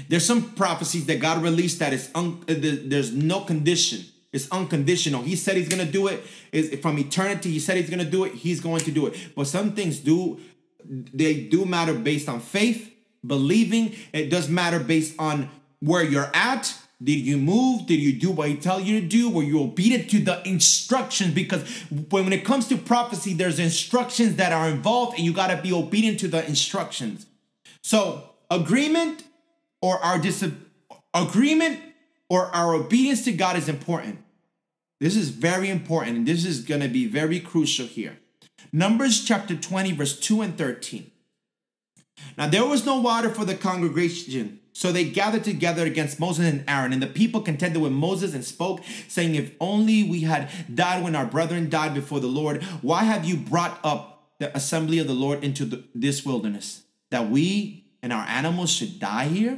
[0.07, 4.05] There's some prophecies that God released that is un- uh, there's no condition.
[4.31, 5.21] It's unconditional.
[5.21, 6.23] He said he's gonna do it.
[6.53, 7.51] Is from eternity.
[7.51, 8.33] He said he's gonna do it.
[8.33, 9.35] He's going to do it.
[9.35, 10.39] But some things do
[10.85, 12.89] they do matter based on faith,
[13.25, 13.93] believing.
[14.13, 15.49] It does matter based on
[15.81, 17.85] where you're at did you move?
[17.85, 19.29] Did you do what he tell you to do?
[19.29, 21.33] Were you obedient to the instructions?
[21.33, 21.61] Because
[22.09, 25.71] when it comes to prophecy, there's instructions that are involved, and you got to be
[25.71, 27.27] obedient to the instructions.
[27.83, 29.23] So agreement
[29.79, 30.51] or our dis-
[31.13, 31.79] agreement
[32.29, 34.17] or our obedience to God is important.
[34.99, 38.17] This is very important, and this is going to be very crucial here.
[38.73, 41.11] Numbers chapter 20, verse 2 and 13.
[42.35, 46.63] Now there was no water for the congregation so they gathered together against Moses and
[46.67, 51.03] Aaron, and the people contended with Moses and spoke, saying, If only we had died
[51.03, 55.07] when our brethren died before the Lord, why have you brought up the assembly of
[55.07, 56.83] the Lord into the, this wilderness?
[57.09, 59.57] That we and our animals should die here?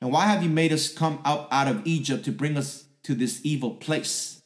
[0.00, 3.14] And why have you made us come out, out of Egypt to bring us to
[3.14, 4.39] this evil place?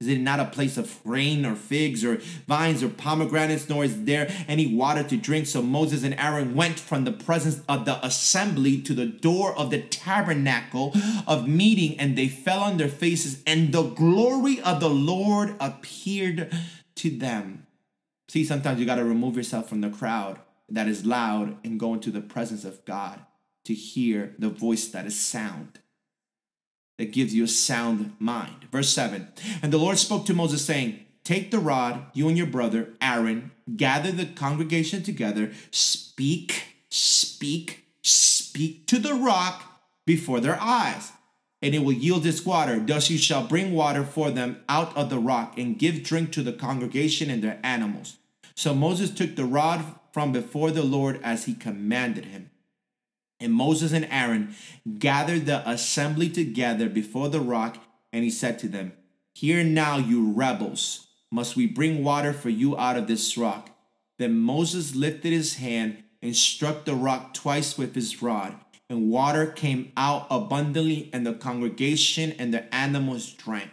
[0.00, 4.04] Is it not a place of grain or figs or vines or pomegranates, nor is
[4.04, 5.48] there any water to drink?
[5.48, 9.70] So Moses and Aaron went from the presence of the assembly to the door of
[9.70, 10.94] the tabernacle
[11.26, 16.52] of meeting, and they fell on their faces, and the glory of the Lord appeared
[16.94, 17.66] to them.
[18.28, 21.94] See, sometimes you got to remove yourself from the crowd that is loud and go
[21.94, 23.20] into the presence of God
[23.64, 25.80] to hear the voice that is sound
[26.98, 28.66] that gives you a sound mind.
[28.70, 29.28] Verse 7
[29.62, 33.52] And the Lord spoke to Moses, saying, Take the rod, you and your brother Aaron,
[33.76, 41.12] gather the congregation together, speak, speak, speak to the rock before their eyes,
[41.60, 42.78] and it will yield its water.
[42.78, 46.42] Thus you shall bring water for them out of the rock, and give drink to
[46.42, 48.16] the congregation and their animals.
[48.54, 52.50] So Moses took the rod from before the Lord as he commanded him.
[53.40, 54.54] And Moses and Aaron
[54.98, 57.78] gathered the assembly together before the rock,
[58.12, 58.92] and he said to them,
[59.34, 63.70] Hear now, you rebels, must we bring water for you out of this rock?
[64.18, 68.56] Then Moses lifted his hand and struck the rock twice with his rod,
[68.90, 73.70] and water came out abundantly, and the congregation and the animals drank.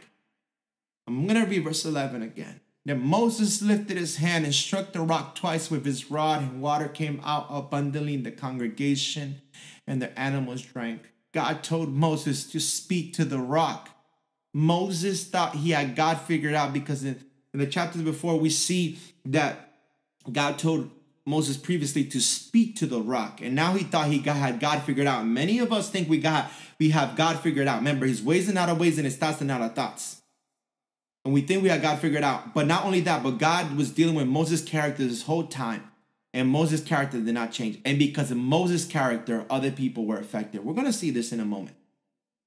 [1.07, 2.61] I'm going to read verse 11 again.
[2.85, 6.87] Then Moses lifted his hand and struck the rock twice with his rod, and water
[6.87, 9.41] came out abundantly in the congregation,
[9.87, 11.01] and the animals drank.
[11.33, 13.89] God told Moses to speak to the rock.
[14.53, 17.19] Moses thought he had God figured out because in
[17.53, 19.73] the chapters before, we see that
[20.31, 20.89] God told
[21.25, 24.83] Moses previously to speak to the rock, and now he thought he got, had God
[24.83, 25.25] figured out.
[25.25, 27.77] Many of us think we got we have God figured out.
[27.77, 30.21] Remember, His ways are not our ways, and His thoughts are not our thoughts.
[31.23, 32.53] And we think we have God figured out.
[32.53, 35.89] But not only that, but God was dealing with Moses' character this whole time.
[36.35, 37.79] And Moses' character did not change.
[37.85, 40.65] And because of Moses' character, other people were affected.
[40.65, 41.77] We're going to see this in a moment.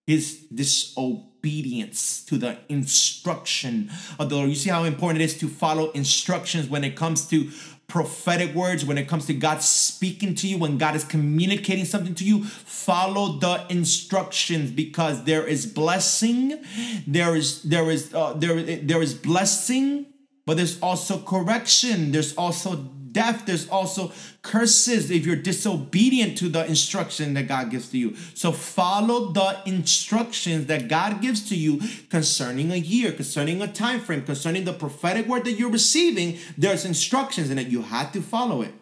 [0.06, 4.50] His disobedience to the instruction of the Lord.
[4.50, 7.50] You see how important it is to follow instructions when it comes to
[7.86, 12.14] prophetic words, when it comes to God speaking to you, when God is communicating something
[12.16, 16.62] to you, follow the instructions because there is blessing,
[17.06, 20.04] there is there is uh, there there is blessing,
[20.44, 22.76] but there's also correction, there's also
[23.12, 28.16] death, there's also curses if you're disobedient to the instruction that God gives to you.
[28.34, 34.00] So follow the instructions that God gives to you concerning a year, concerning a time
[34.00, 36.38] frame, concerning the prophetic word that you're receiving.
[36.56, 38.74] There's instructions and that You have to follow it.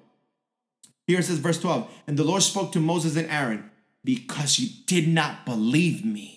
[1.07, 3.71] Here it says, verse 12, and the Lord spoke to Moses and Aaron,
[4.05, 6.36] because you did not believe me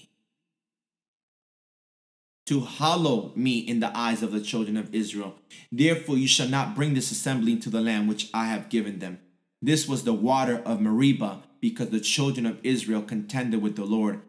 [2.49, 5.35] to hallow me in the eyes of the children of Israel.
[5.71, 9.19] Therefore, you shall not bring this assembly into the land which I have given them.
[9.61, 14.21] This was the water of Meribah, because the children of Israel contended with the Lord,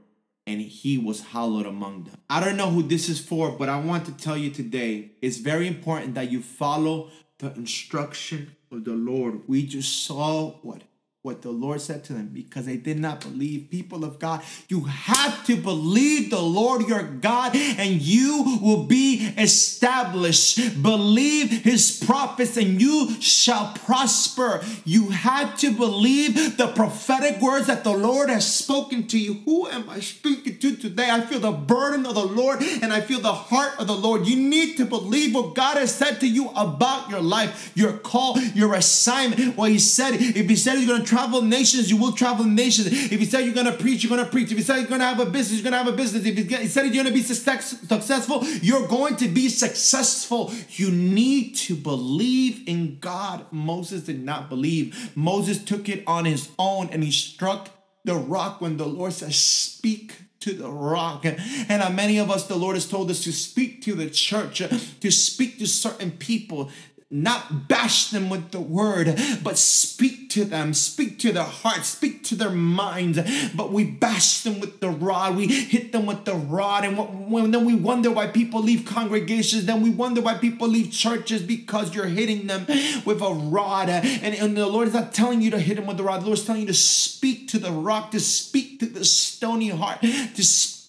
[0.46, 2.16] and he was hallowed among them.
[2.28, 5.38] I don't know who this is for, but I want to tell you today it's
[5.38, 9.48] very important that you follow the instruction of the Lord.
[9.48, 10.82] We just saw what
[11.22, 13.68] what the Lord said to them because they did not believe.
[13.70, 19.30] People of God, you have to believe the Lord your God and you will be
[19.36, 20.82] established.
[20.82, 24.62] Believe his prophets and you shall prosper.
[24.86, 29.42] You have to believe the prophetic words that the Lord has spoken to you.
[29.44, 31.10] Who am I speaking to today?
[31.10, 34.26] I feel the burden of the Lord and I feel the heart of the Lord.
[34.26, 38.38] You need to believe what God has said to you about your life, your call,
[38.54, 39.58] your assignment.
[39.58, 42.86] What he said, if he said he's going to travel nations, you will travel nations.
[42.86, 44.52] If you said you're to preach, you're to preach.
[44.52, 46.24] If you said you're to have a business, you're to have a business.
[46.24, 50.52] If you said you're to be successful, you're going to be successful.
[50.68, 53.44] You need to believe in God.
[53.50, 55.16] Moses did not believe.
[55.16, 57.70] Moses took it on his own and he struck
[58.04, 61.26] the rock when the Lord says, Speak to the rock.
[61.26, 64.58] And uh, many of us, the Lord has told us to speak to the church,
[64.58, 66.70] to speak to certain people
[67.10, 72.22] not bash them with the word, but speak to them, speak to their hearts, speak
[72.24, 73.18] to their minds.
[73.52, 77.64] But we bash them with the rod, we hit them with the rod, and then
[77.64, 82.06] we wonder why people leave congregations, then we wonder why people leave churches because you're
[82.06, 82.66] hitting them
[83.04, 83.88] with a rod.
[83.88, 86.26] And, and the Lord is not telling you to hit them with the rod, the
[86.26, 90.00] Lord is telling you to speak to the rock, to speak to the stony heart,
[90.00, 90.79] to speak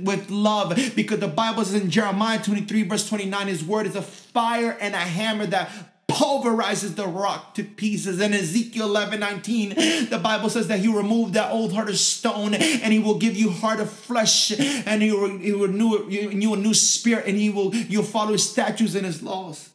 [0.00, 4.02] with love because the Bible says in Jeremiah 23, verse 29, his word is a
[4.02, 5.70] fire and a hammer that
[6.08, 8.20] pulverizes the rock to pieces.
[8.20, 9.68] In Ezekiel 11 19,
[10.10, 13.36] the Bible says that he removed that old heart of stone and he will give
[13.36, 17.36] you heart of flesh and he will, he will renew, you a new spirit and
[17.36, 19.70] he will you'll follow his statutes and his laws.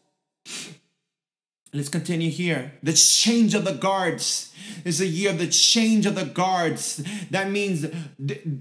[1.73, 2.73] Let's continue here.
[2.83, 4.50] The change of the guards
[4.85, 7.03] is a year of the change of the guards.
[7.29, 7.85] That means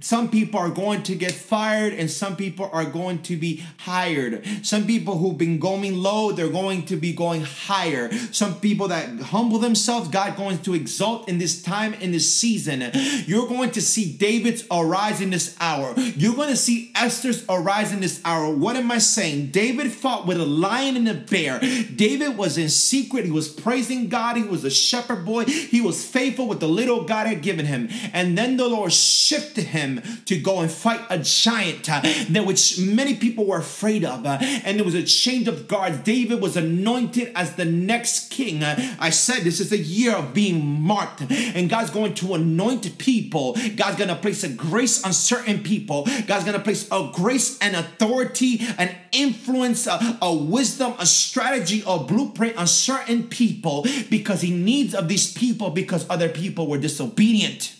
[0.00, 4.44] some people are going to get fired and some people are going to be hired.
[4.62, 8.12] Some people who've been going low, they're going to be going higher.
[8.32, 12.90] Some people that humble themselves, God going to exalt in this time, in this season.
[13.26, 15.94] You're going to see David's arise in this hour.
[15.96, 18.54] You're going to see Esther's arise in this hour.
[18.54, 19.48] What am I saying?
[19.48, 21.60] David fought with a lion and a bear.
[21.60, 23.24] David was in secret.
[23.24, 24.36] He was praising God.
[24.36, 25.44] He was a shepherd boy.
[25.44, 27.88] He was faithful with the little God had given him.
[28.12, 32.00] And then the Lord shifted him to go and fight a giant, uh,
[32.30, 34.26] that which many people were afraid of.
[34.26, 35.98] Uh, and there was a change of guards.
[35.98, 38.62] David was anointed as the next king.
[38.62, 42.98] Uh, I said this is a year of being marked, and God's going to anoint
[42.98, 43.56] people.
[43.76, 46.06] God's going to place a grace on certain people.
[46.26, 51.82] God's going to place a grace and authority, an influence, a, a wisdom, a strategy,
[51.86, 56.78] a blueprint on certain people because He needs of these people because other people were
[56.78, 57.76] disobedient.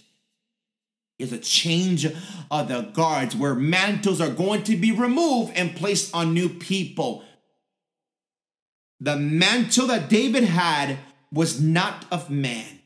[1.18, 2.06] Is a change
[2.50, 7.22] of the guards where mantles are going to be removed and placed on new people.
[9.00, 10.98] The mantle that David had
[11.30, 12.79] was not of man.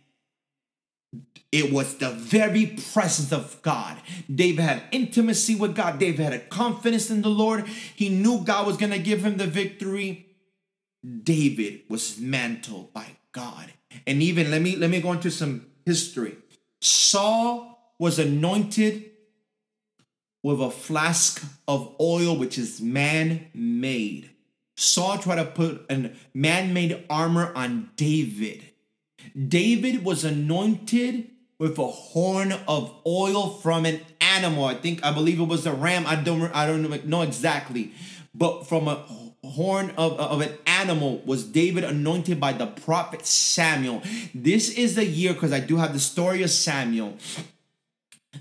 [1.54, 3.98] It was the very presence of God.
[4.28, 6.00] David had intimacy with God.
[6.00, 7.68] David had a confidence in the Lord.
[7.68, 10.34] He knew God was going to give him the victory.
[11.22, 13.72] David was mantled by God.
[14.04, 16.36] And even let me let me go into some history.
[16.80, 19.12] Saul was anointed
[20.42, 24.28] with a flask of oil which is man made.
[24.76, 28.64] Saul tried to put a man made armor on David.
[29.48, 34.64] David was anointed with a horn of oil from an animal.
[34.64, 36.06] I think I believe it was a ram.
[36.06, 37.92] I don't I don't know exactly,
[38.34, 39.04] but from a
[39.44, 44.02] horn of, of an animal was David anointed by the prophet Samuel.
[44.34, 47.16] This is the year because I do have the story of Samuel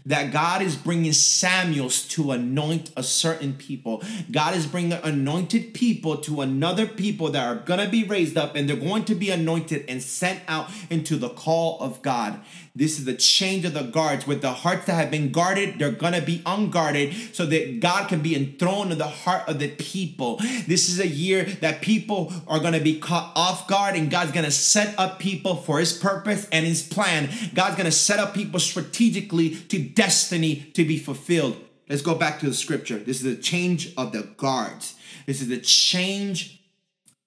[0.05, 4.03] that God is bringing Samuels to anoint a certain people.
[4.31, 8.55] God is bringing anointed people to another people that are going to be raised up
[8.55, 12.39] and they're going to be anointed and sent out into the call of God.
[12.75, 14.25] This is the change of the guards.
[14.25, 18.09] With the hearts that have been guarded, they're going to be unguarded so that God
[18.09, 20.37] can be enthroned in the heart of the people.
[20.67, 24.31] This is a year that people are going to be caught off guard and God's
[24.31, 27.29] going to set up people for his purpose and his plan.
[27.53, 31.57] God's going to set up people strategically to destiny to be fulfilled.
[31.89, 32.97] Let's go back to the scripture.
[32.97, 34.95] This is a change of the guards.
[35.25, 36.61] This is a change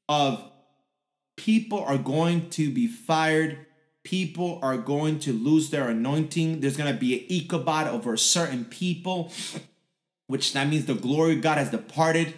[0.09, 0.43] of
[1.37, 3.67] people are going to be fired.
[4.03, 6.61] People are going to lose their anointing.
[6.61, 9.33] There's going to be an Ichabod over certain people,
[10.27, 12.35] which that means the glory of God has departed.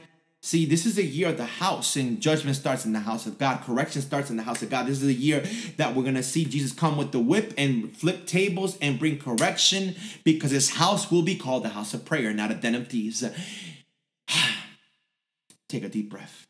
[0.49, 3.36] See, this is a year of the house, and judgment starts in the house of
[3.36, 3.61] God.
[3.61, 4.86] Correction starts in the house of God.
[4.86, 5.44] This is a year
[5.76, 9.94] that we're gonna see Jesus come with the whip and flip tables and bring correction
[10.24, 13.22] because his house will be called the house of prayer, not a den of thieves.
[15.68, 16.46] Take a deep breath.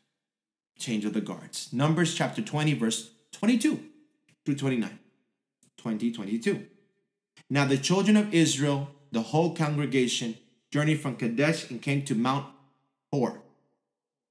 [0.77, 1.73] Change of the guards.
[1.73, 3.83] Numbers chapter 20, verse 22
[4.45, 4.97] through 29.
[5.75, 6.65] 2022.
[7.49, 10.37] Now the children of Israel, the whole congregation,
[10.71, 12.45] journeyed from Kadesh and came to Mount
[13.11, 13.41] Hor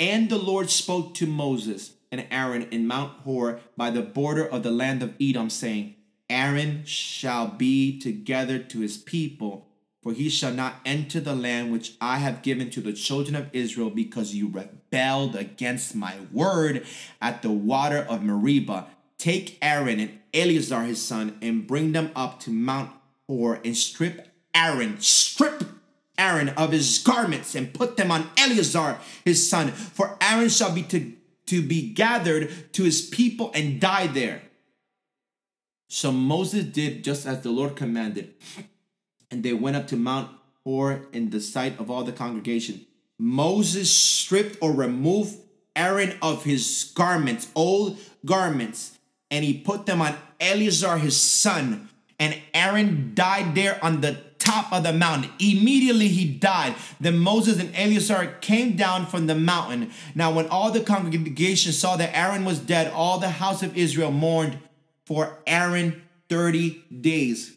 [0.01, 4.63] and the Lord spoke to Moses and Aaron in Mount Hor by the border of
[4.63, 5.95] the land of Edom, saying,
[6.31, 9.69] Aaron shall be together to his people,
[10.03, 13.49] for he shall not enter the land which I have given to the children of
[13.53, 16.87] Israel, because you rebelled against my word
[17.21, 18.87] at the water of Meribah.
[19.19, 22.91] Take Aaron and Eleazar his son, and bring them up to Mount
[23.27, 25.65] Hor, and strip Aaron, strip
[26.19, 29.69] Aaron of his garments and put them on Eleazar his son.
[29.71, 31.13] For Aaron shall be to,
[31.47, 34.43] to be gathered to his people and die there.
[35.89, 38.35] So Moses did just as the Lord commanded.
[39.31, 40.31] And they went up to Mount
[40.65, 42.87] Hor in the sight of all the congregation.
[43.19, 45.37] Moses stripped or removed
[45.75, 48.99] Aaron of his garments, old garments,
[49.31, 51.89] and he put them on Eleazar his son.
[52.19, 55.31] And Aaron died there on the top of the mountain.
[55.39, 56.75] Immediately he died.
[57.01, 59.91] Then Moses and Eleazar came down from the mountain.
[60.15, 64.11] Now, when all the congregation saw that Aaron was dead, all the house of Israel
[64.11, 64.59] mourned
[65.05, 67.57] for Aaron 30 days.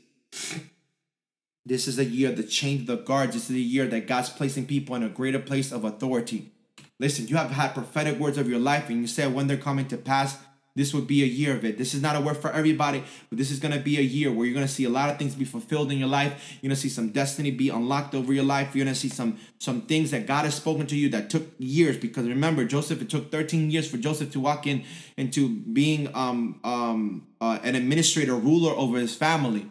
[1.65, 3.33] This is a year of the change of the guards.
[3.33, 6.51] This is a year that God's placing people in a greater place of authority.
[6.99, 9.87] Listen, you have had prophetic words of your life, and you said when they're coming
[9.87, 10.37] to pass,
[10.75, 11.77] this would be a year of it.
[11.77, 14.45] This is not a word for everybody, but this is to be a year where
[14.45, 16.57] you're to see a lot of things be fulfilled in your life.
[16.61, 18.75] You're to see some destiny be unlocked over your life.
[18.75, 21.97] You're to see some some things that God has spoken to you that took years.
[21.97, 24.83] Because remember, Joseph, it took 13 years for Joseph to walk in
[25.17, 29.69] into being um, um, uh, an administrator, ruler over his family.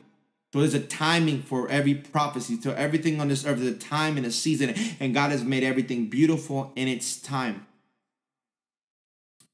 [0.52, 2.60] So there's a timing for every prophecy.
[2.60, 5.62] So everything on this earth, there's a time and a season, and God has made
[5.62, 7.66] everything beautiful in its time.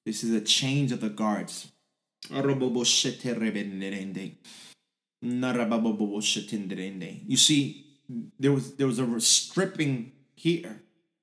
[0.07, 1.73] This is a change of the guards.
[7.27, 7.87] You see,
[8.39, 10.81] there was there was a stripping here.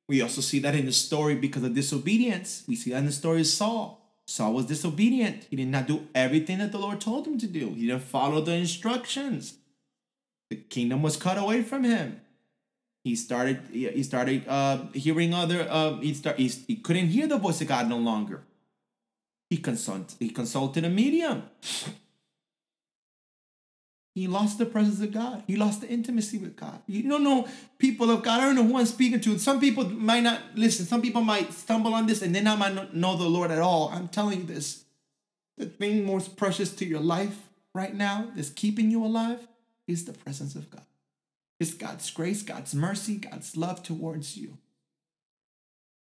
[0.10, 2.66] We also see that in the story because of disobedience.
[2.68, 4.02] We see that in the story of Saul.
[4.28, 5.48] Saul was disobedient.
[5.50, 7.70] He did not do everything that the Lord told him to do.
[7.70, 9.56] He didn't follow the instructions.
[10.50, 12.20] The kingdom was cut away from him.
[13.06, 17.38] He started he started uh, hearing other uh, he start he, he couldn't hear the
[17.38, 18.44] voice of God no longer.
[19.54, 21.43] He, consult, he consulted a medium.
[24.16, 25.43] He lost the presence of God.
[25.45, 26.82] He lost the intimacy with God.
[26.88, 27.47] You don't know
[27.78, 28.39] people of God.
[28.39, 29.38] I don't know who I'm speaking to.
[29.38, 30.88] Some people might not listen.
[30.88, 33.60] Some people might stumble on this and then I might not know the Lord at
[33.60, 33.89] all.
[33.93, 34.86] I'm telling you this.
[35.60, 37.38] The thing most precious to your life
[37.76, 39.47] right now that's keeping you alive
[39.88, 40.88] is the presence of God.
[41.60, 44.58] It's God's grace, God's mercy, God's love towards you.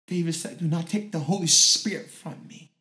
[0.07, 2.72] David said, Do not take the Holy Spirit from me.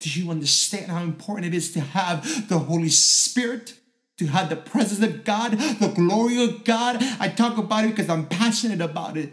[0.00, 3.74] Do you understand how important it is to have the Holy Spirit?
[4.18, 6.98] To have the presence of God, the glory of God.
[7.18, 9.32] I talk about it because I'm passionate about it.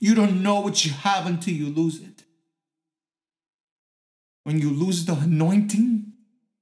[0.00, 2.22] You don't know what you have until you lose it.
[4.44, 6.14] When you lose the anointing,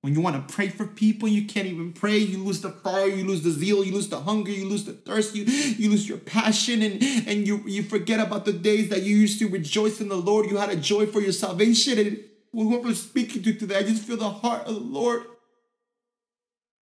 [0.03, 2.19] When you want to pray for people, you can't even pray.
[2.19, 4.95] You lose the fire, you lose the zeal, you lose the hunger, you lose the
[4.95, 9.03] thirst, you, you lose your passion, and, and you, you forget about the days that
[9.03, 10.51] you used to rejoice in the Lord.
[10.51, 12.01] You had a joy for your salvation.
[12.01, 12.19] And
[12.53, 15.25] whoever's speaking to today, I just feel the heart of the Lord.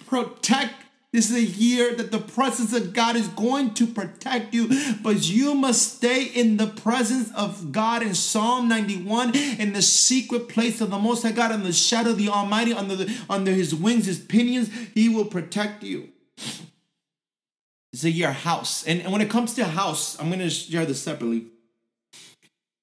[0.07, 0.75] Protect
[1.12, 4.68] this is a year that the presence of God is going to protect you,
[5.03, 10.49] but you must stay in the presence of God in Psalm 91 in the secret
[10.49, 13.51] place of the Most High God, in the shadow of the Almighty, under, the, under
[13.51, 14.71] His wings, His pinions.
[14.95, 16.11] He will protect you.
[17.93, 18.85] It's a year house.
[18.85, 21.47] And, and when it comes to house, I'm going to share this separately.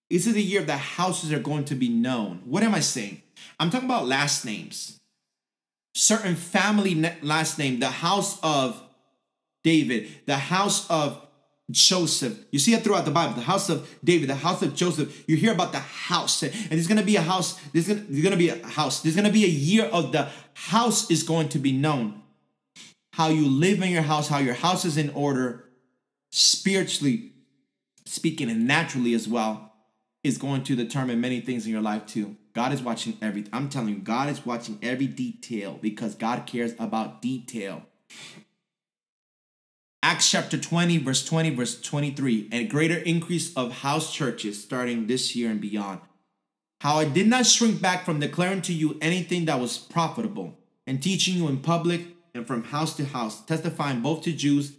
[0.09, 2.41] This is the year that houses are going to be known.
[2.45, 3.21] What am I saying?
[3.59, 4.97] I'm talking about last names
[5.97, 8.81] certain family last name, the house of
[9.63, 11.25] David, the house of
[11.71, 12.37] Joseph.
[12.51, 15.27] You see it throughout the Bible, the house of David, the house of Joseph.
[15.27, 17.59] You hear about the house, and there's gonna be a house.
[17.73, 19.01] There's gonna, there's gonna be a house.
[19.01, 22.21] There's gonna be a year of the house is going to be known.
[23.13, 25.65] How you live in your house, how your house is in order,
[26.31, 27.33] spiritually
[28.05, 29.66] speaking, and naturally as well,
[30.23, 32.35] is going to determine many things in your life too.
[32.53, 33.51] God is watching everything.
[33.53, 37.83] I'm telling you, God is watching every detail because God cares about detail.
[40.03, 45.35] Acts chapter 20, verse 20, verse 23, a greater increase of house churches starting this
[45.35, 46.01] year and beyond.
[46.81, 51.01] How I did not shrink back from declaring to you anything that was profitable and
[51.01, 52.01] teaching you in public
[52.33, 54.73] and from house to house, testifying both to Jews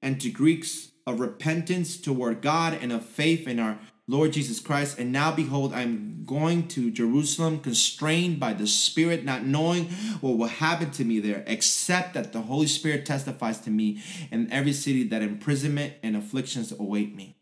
[0.00, 3.78] and to Greeks of repentance toward God and of faith in our
[4.10, 4.98] Lord Jesus Christ.
[4.98, 9.84] And now behold, I'm going to Jerusalem, constrained by the Spirit, not knowing
[10.20, 14.52] what will happen to me there, except that the Holy Spirit testifies to me in
[14.52, 17.36] every city that imprisonment and afflictions await me.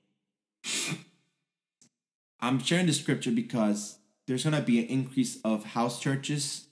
[2.41, 6.68] I'm sharing the scripture because there's going to be an increase of house churches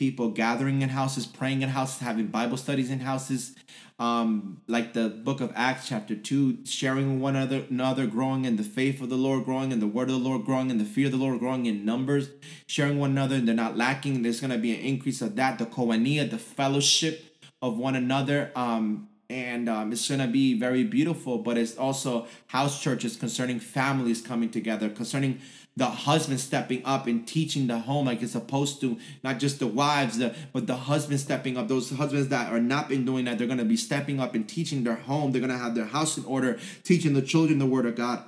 [0.00, 3.54] people gathering in houses, praying in houses, having Bible studies in houses,
[3.98, 8.62] um, like the book of Acts, chapter 2, sharing one another, another, growing in the
[8.62, 11.04] faith of the Lord, growing in the word of the Lord, growing in the fear
[11.04, 12.30] of the Lord, growing in numbers,
[12.66, 14.22] sharing one another, and they're not lacking.
[14.22, 17.22] There's going to be an increase of that, the koinonia, the fellowship
[17.60, 18.52] of one another.
[18.56, 23.60] Um, and um, it's going to be very beautiful, but it's also house churches concerning
[23.60, 25.40] families coming together, concerning
[25.76, 29.66] the husband stepping up and teaching the home like it's supposed to, not just the
[29.66, 31.68] wives, the, but the husband stepping up.
[31.68, 34.48] Those husbands that are not been doing that, they're going to be stepping up and
[34.48, 35.32] teaching their home.
[35.32, 38.22] They're going to have their house in order, teaching the children the word of God,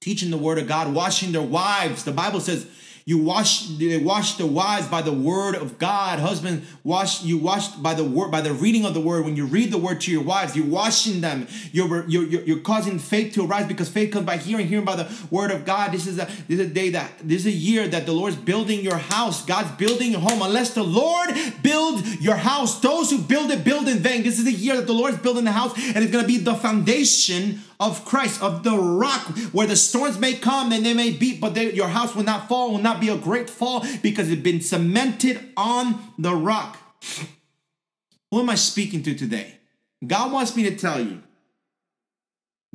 [0.00, 2.04] teaching the word of God, washing their wives.
[2.04, 2.66] The Bible says,
[3.08, 6.18] you wash they wash the wives by the word of God.
[6.18, 9.24] Husband, wash you washed by the word by the reading of the word.
[9.24, 11.46] When you read the word to your wives, you're washing them.
[11.70, 15.26] You're you're, you're causing faith to arise because faith comes by hearing, hearing by the
[15.30, 15.92] word of God.
[15.92, 18.34] This is a this is a day that this is a year that the Lord's
[18.34, 19.46] building your house.
[19.46, 20.42] God's building your home.
[20.42, 21.30] Unless the Lord
[21.62, 24.24] build your house, those who build it build in vain.
[24.24, 26.56] This is a year that the Lord's building the house, and it's gonna be the
[26.56, 29.22] foundation of Christ, of the rock,
[29.52, 32.48] where the storms may come and they may beat, but they, your house will not
[32.48, 36.78] fall, will not be a great fall because it's been cemented on the rock.
[38.30, 39.58] Who am I speaking to today?
[40.06, 41.22] God wants me to tell you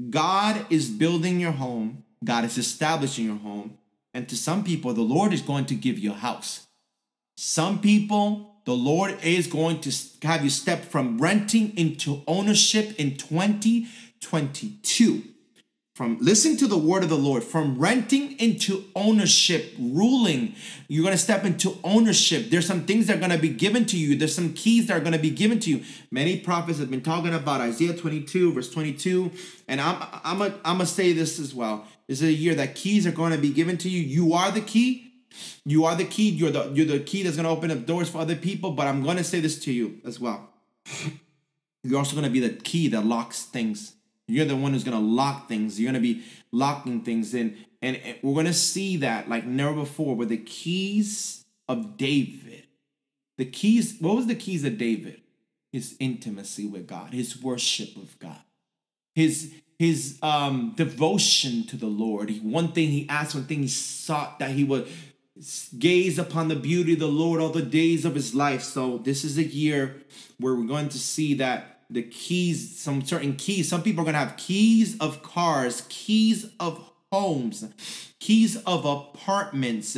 [0.09, 3.77] God is building your home, God is establishing your home,
[4.13, 6.67] and to some people, the Lord is going to give you a house.
[7.37, 9.91] Some people, the Lord is going to
[10.23, 13.87] have you step from renting into ownership in 20
[14.21, 15.23] 22.
[15.93, 20.55] From listen to the word of the Lord, from renting into ownership, ruling,
[20.87, 22.49] you're to step into ownership.
[22.49, 24.15] There's some things that are to be given to you.
[24.15, 25.83] There's some keys that are to be given to you.
[26.09, 29.31] Many prophets have been talking about Isaiah 22, verse 22.
[29.67, 31.85] And I'm I'm a, I'm gonna say this as well.
[32.07, 34.01] This is a year that keys are going to be given to you.
[34.01, 35.13] You are the key.
[35.65, 36.29] You are the key.
[36.29, 38.71] You're the you're the key that's to open up doors for other people.
[38.71, 40.49] But I'm to say this to you as well.
[41.83, 43.95] You're also to be the key that locks things
[44.31, 45.79] you're the one who's going to lock things.
[45.79, 47.57] You're going to be locking things in.
[47.81, 52.67] And we're going to see that like never before with the keys of David.
[53.37, 55.21] The keys, what was the keys of David?
[55.71, 58.41] His intimacy with God, his worship of God,
[59.15, 62.29] his his um devotion to the Lord.
[62.43, 64.87] One thing he asked, one thing he sought that he would
[65.79, 68.61] gaze upon the beauty of the Lord all the days of his life.
[68.61, 69.95] So this is a year
[70.39, 73.69] where we're going to see that the keys, some certain keys.
[73.69, 77.65] Some people are going to have keys of cars, keys of homes,
[78.19, 79.97] keys of apartments,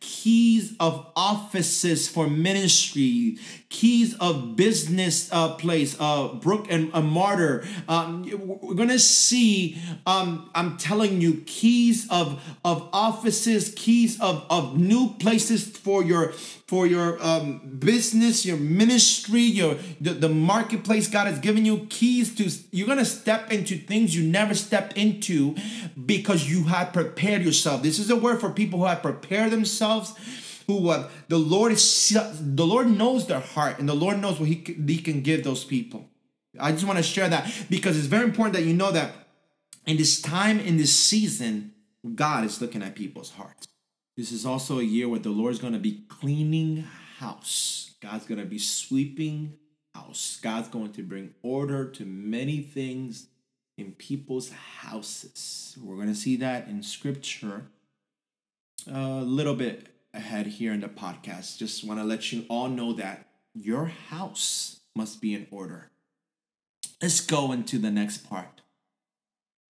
[0.00, 3.38] keys of offices for ministry,
[3.70, 7.66] keys of business uh, place, uh, Brook and a Martyr.
[7.88, 8.28] Um,
[8.62, 9.78] we're gonna see.
[10.04, 16.34] Um, I'm telling you, keys of of offices, keys of of new places for your
[16.70, 21.08] for your um, business, your ministry, your the, the marketplace.
[21.08, 22.48] God has given you keys to.
[22.70, 25.56] You're gonna step into things you never stepped into
[26.06, 27.82] because you have prepared yourself.
[27.82, 30.14] This is a word for people who have prepared themselves
[30.68, 34.48] who uh, the Lord is the Lord knows their heart and the Lord knows what
[34.48, 36.08] he, he can give those people.
[36.56, 39.10] I just want to share that because it's very important that you know that
[39.86, 41.74] in this time, in this season,
[42.14, 43.66] God is looking at people's hearts.
[44.20, 46.84] This is also a year where the Lord is going to be cleaning
[47.16, 47.94] house.
[48.02, 49.54] God's going to be sweeping
[49.94, 50.38] house.
[50.42, 53.28] God's going to bring order to many things
[53.78, 55.74] in people's houses.
[55.82, 57.68] We're going to see that in scripture
[58.86, 61.56] a little bit ahead here in the podcast.
[61.56, 65.88] Just want to let you all know that your house must be in order.
[67.00, 68.60] Let's go into the next part.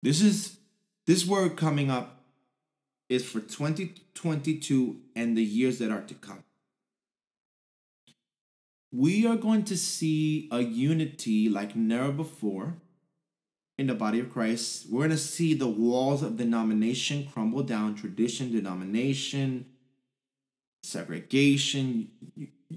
[0.02, 0.56] This is
[1.06, 2.21] this word coming up
[3.12, 6.42] is for 2022 and the years that are to come.
[8.90, 12.76] We are going to see a unity like never before
[13.78, 14.86] in the body of Christ.
[14.90, 19.66] We're going to see the walls of denomination crumble down, tradition, denomination,
[20.82, 22.08] segregation,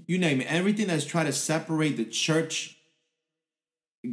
[0.06, 2.78] you, name it, everything that's trying to separate the church,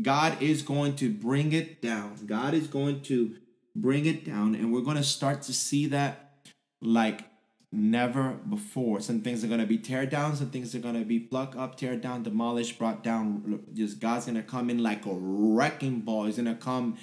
[0.02, 2.18] God is going to bring it down.
[2.26, 3.36] God is going to
[3.76, 6.36] bring it down, and we're going to start to see that
[6.82, 7.24] like
[7.72, 9.02] never before.
[9.02, 11.56] Some things are going to be tear down, some things are going to be plucked
[11.56, 13.64] up, tear down, demolished, brought down.
[13.74, 16.26] Just God's going to come in like a wrecking ball.
[16.26, 16.98] He's going to come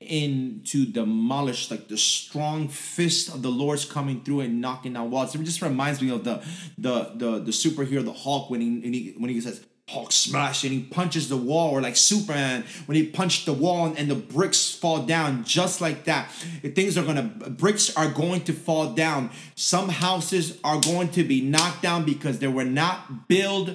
[0.00, 5.10] in to demolish like the strong fist of the Lord's coming through and knocking down
[5.10, 5.34] walls.
[5.34, 6.42] It just reminds me of the
[6.78, 10.64] the the, the superhero, the Hulk, when he, when he when he says Hulk smash
[10.64, 14.10] and he punches the wall, or like Superman when he punched the wall and, and
[14.10, 16.30] the bricks fall down, just like that.
[16.30, 19.30] Things are gonna bricks are going to fall down.
[19.54, 23.70] Some houses are going to be knocked down because they were not built.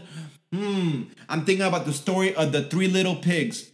[0.51, 1.03] Hmm.
[1.29, 3.69] I'm thinking about the story of the three little pigs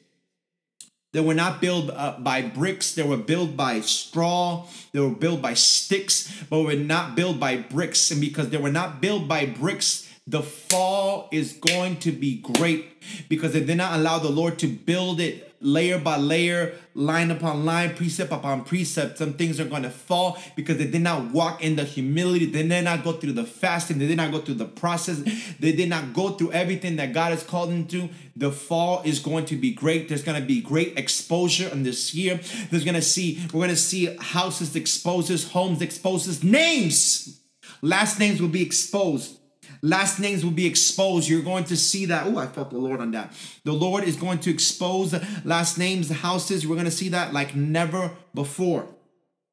[1.15, 5.41] they were not built uh, by bricks, they were built by straw, they were built
[5.41, 8.11] by sticks, but were not built by bricks.
[8.11, 13.03] And because they were not built by bricks, the fall is going to be great
[13.29, 17.65] because they did not allow the Lord to build it layer by layer, line upon
[17.65, 19.17] line, precept upon precept.
[19.17, 22.45] Some things are going to fall because they did not walk in the humility.
[22.45, 23.99] They did not go through the fasting.
[23.99, 25.19] They did not go through the process.
[25.59, 28.09] They did not go through everything that God has called them to.
[28.35, 30.07] The fall is going to be great.
[30.07, 32.39] There's going to be great exposure in this year.
[32.69, 37.41] There's going to see, we're going to see houses exposes, homes exposes, names.
[37.81, 39.39] Last names will be exposed
[39.85, 41.29] Last names will be exposed.
[41.29, 42.25] You're going to see that.
[42.25, 43.31] Oh, I felt the Lord on that.
[43.65, 45.13] The Lord is going to expose
[45.45, 46.65] last names, the houses.
[46.65, 48.87] We're going to see that like never before.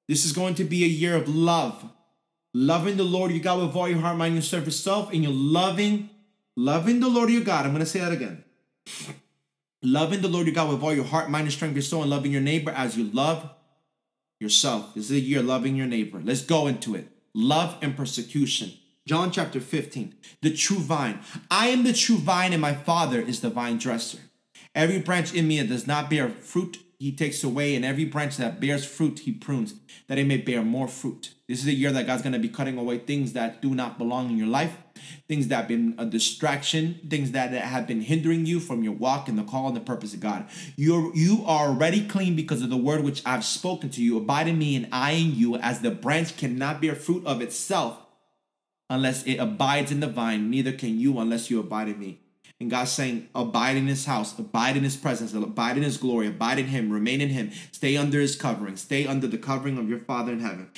[0.09, 1.85] This is going to be a year of love.
[2.55, 5.33] Loving the Lord your God with all your heart, mind, and soul, self, and you're
[5.33, 6.09] loving,
[6.57, 7.67] loving the Lord your God.
[7.67, 8.43] I'm going to say that again.
[9.83, 12.11] Loving the Lord your God with all your heart, mind, and strength, your soul, and
[12.11, 13.51] loving your neighbor as you love
[14.41, 14.95] yourself.
[14.95, 16.23] This is a year loving your neighbor.
[16.25, 17.09] Let's go into it.
[17.35, 18.73] Love and persecution.
[19.05, 21.19] John chapter 15, the true vine.
[21.51, 24.19] I am the true vine, and my Father is the vine dresser.
[24.77, 28.37] Every branch in me that does not bear fruit, he takes away, and every branch
[28.37, 29.75] that bears fruit, he prunes,
[30.07, 31.35] that it may bear more fruit.
[31.49, 33.99] This is a year that God's going to be cutting away things that do not
[33.99, 34.77] belong in your life,
[35.27, 39.29] things that have been a distraction, things that have been hindering you from your walk
[39.29, 40.47] and the call and the purpose of God.
[40.77, 44.17] You're you are already clean because of the word which I've spoken to you.
[44.17, 47.99] Abide in me, and I in you, as the branch cannot bear fruit of itself
[48.93, 52.21] unless it abides in the vine, neither can you unless you abide in me.
[52.61, 56.29] And God's saying, abide in his house, abide in his presence, abide in his glory,
[56.29, 59.89] abide in him, remain in him, stay under his covering, stay under the covering of
[59.89, 60.71] your Father in heaven.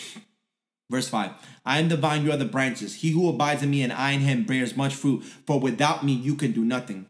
[0.90, 1.32] Verse 5
[1.66, 2.96] I am the vine, you are the branches.
[2.96, 6.12] He who abides in me and I in him bears much fruit, for without me
[6.12, 7.06] you can do nothing.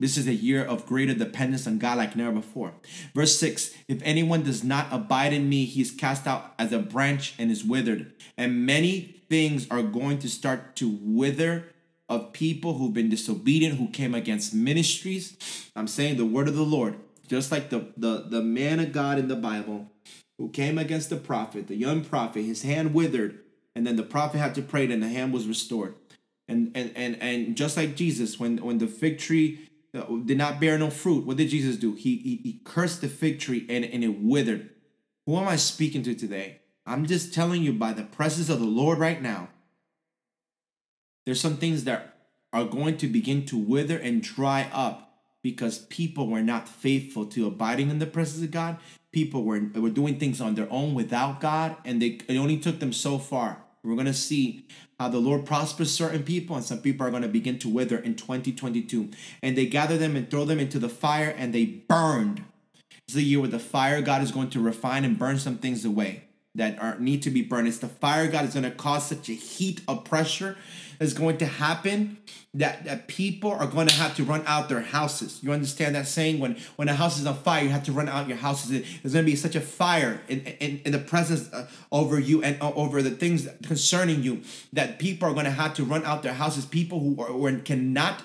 [0.00, 2.72] This is a year of greater dependence on God like never before.
[3.14, 6.78] Verse 6 If anyone does not abide in me, he is cast out as a
[6.78, 8.12] branch and is withered.
[8.36, 11.72] And many things are going to start to wither
[12.08, 15.36] of people who've been disobedient, who came against ministries.
[15.76, 16.96] I'm saying the word of the Lord,
[17.26, 19.90] just like the, the, the man of God in the Bible
[20.38, 23.40] who came against the prophet, the young prophet, his hand withered,
[23.74, 25.94] and then the prophet had to pray, and the hand was restored.
[26.46, 30.60] And and and and just like Jesus, when when the fig tree Uh, did not
[30.60, 31.24] bear no fruit.
[31.24, 31.94] What did Jesus do?
[31.94, 34.70] He, he, he cursed the fig tree and, and it withered.
[35.24, 36.60] Who am I speaking to today?
[36.86, 39.48] I'm just telling you by the presence of the Lord right now.
[41.24, 42.16] There's some things that
[42.52, 45.08] are going to begin to wither and dry up
[45.42, 48.78] because people were not faithful to abiding in the presence of God.
[49.12, 52.80] People were, were doing things on their own without God, and they it only took
[52.80, 53.62] them so far.
[53.84, 54.66] We're going to see
[54.98, 57.98] how the Lord prospers certain people, and some people are going to begin to wither
[57.98, 59.10] in 2022.
[59.42, 62.44] And they gather them and throw them into the fire, and they burned.
[63.06, 65.84] It's the year where the fire God is going to refine and burn some things
[65.84, 66.24] away
[66.54, 67.68] that are need to be burned.
[67.68, 70.56] It's the fire God is going to cause such a heat of pressure
[71.00, 72.18] is going to happen
[72.54, 75.40] that, that people are going to have to run out their houses.
[75.42, 76.40] You understand that saying?
[76.40, 78.70] When when a house is on fire, you have to run out your houses.
[78.70, 82.42] There's going to be such a fire in, in, in the presence uh, over you
[82.42, 84.42] and uh, over the things concerning you
[84.72, 86.66] that people are going to have to run out their houses.
[86.66, 88.22] People who are, or cannot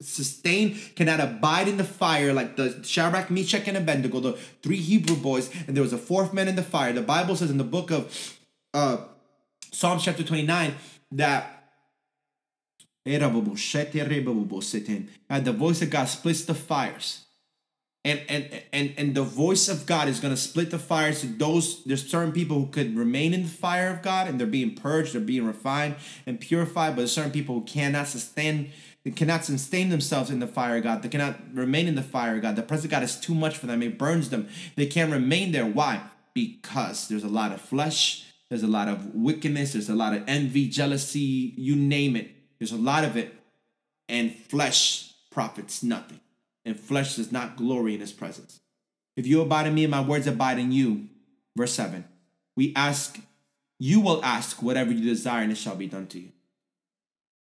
[0.00, 4.32] sustain, cannot abide in the fire, like the Shadrach, Meshach, and Abednego, the
[4.62, 6.92] three Hebrew boys, and there was a fourth man in the fire.
[6.92, 8.38] The Bible says in the book of
[8.72, 8.98] uh,
[9.72, 10.74] Psalms chapter 29
[11.12, 11.53] that
[15.28, 17.24] and the voice of God splits the fires.
[18.06, 22.06] And, and and and the voice of God is to split the fires those there's
[22.06, 25.22] certain people who could remain in the fire of God and they're being purged, they're
[25.22, 25.96] being refined
[26.26, 28.70] and purified, but there's certain people who cannot sustain
[29.04, 31.02] they cannot sustain themselves in the fire of God.
[31.02, 32.56] They cannot remain in the fire of God.
[32.56, 33.82] The presence of God is too much for them.
[33.82, 34.48] It burns them.
[34.76, 35.66] They can't remain there.
[35.66, 36.00] Why?
[36.32, 40.24] Because there's a lot of flesh, there's a lot of wickedness, there's a lot of
[40.26, 42.30] envy, jealousy, you name it.
[42.64, 43.34] There's a lot of it.
[44.08, 46.20] And flesh profits nothing.
[46.64, 48.60] And flesh does not glory in his presence.
[49.16, 51.08] If you abide in me and my words abide in you,
[51.54, 52.06] verse 7,
[52.56, 53.20] we ask,
[53.78, 56.32] you will ask whatever you desire, and it shall be done to you.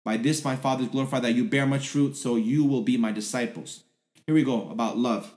[0.03, 2.97] By this my Father is glorified that you bear much fruit, so you will be
[2.97, 3.83] my disciples.
[4.27, 5.33] Here we go about love.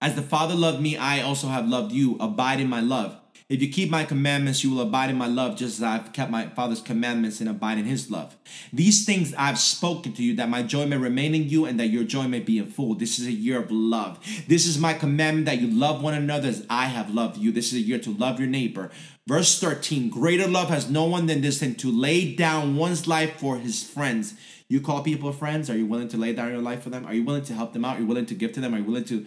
[0.00, 2.16] As the Father loved me, I also have loved you.
[2.18, 3.16] Abide in my love.
[3.48, 6.32] If you keep my commandments, you will abide in my love, just as I've kept
[6.32, 8.36] my Father's commandments and abide in his love.
[8.72, 11.86] These things I've spoken to you, that my joy may remain in you and that
[11.86, 12.96] your joy may be in full.
[12.96, 14.18] This is a year of love.
[14.48, 17.52] This is my commandment that you love one another as I have loved you.
[17.52, 18.90] This is a year to love your neighbor.
[19.28, 23.38] Verse 13 Greater love has no one than this, than to lay down one's life
[23.38, 24.34] for his friends.
[24.66, 25.70] You call people friends?
[25.70, 27.06] Are you willing to lay down your life for them?
[27.06, 27.98] Are you willing to help them out?
[27.98, 28.74] Are you willing to give to them?
[28.74, 29.24] Are you willing to,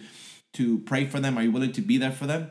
[0.54, 1.38] to pray for them?
[1.38, 2.50] Are you willing to be there for them?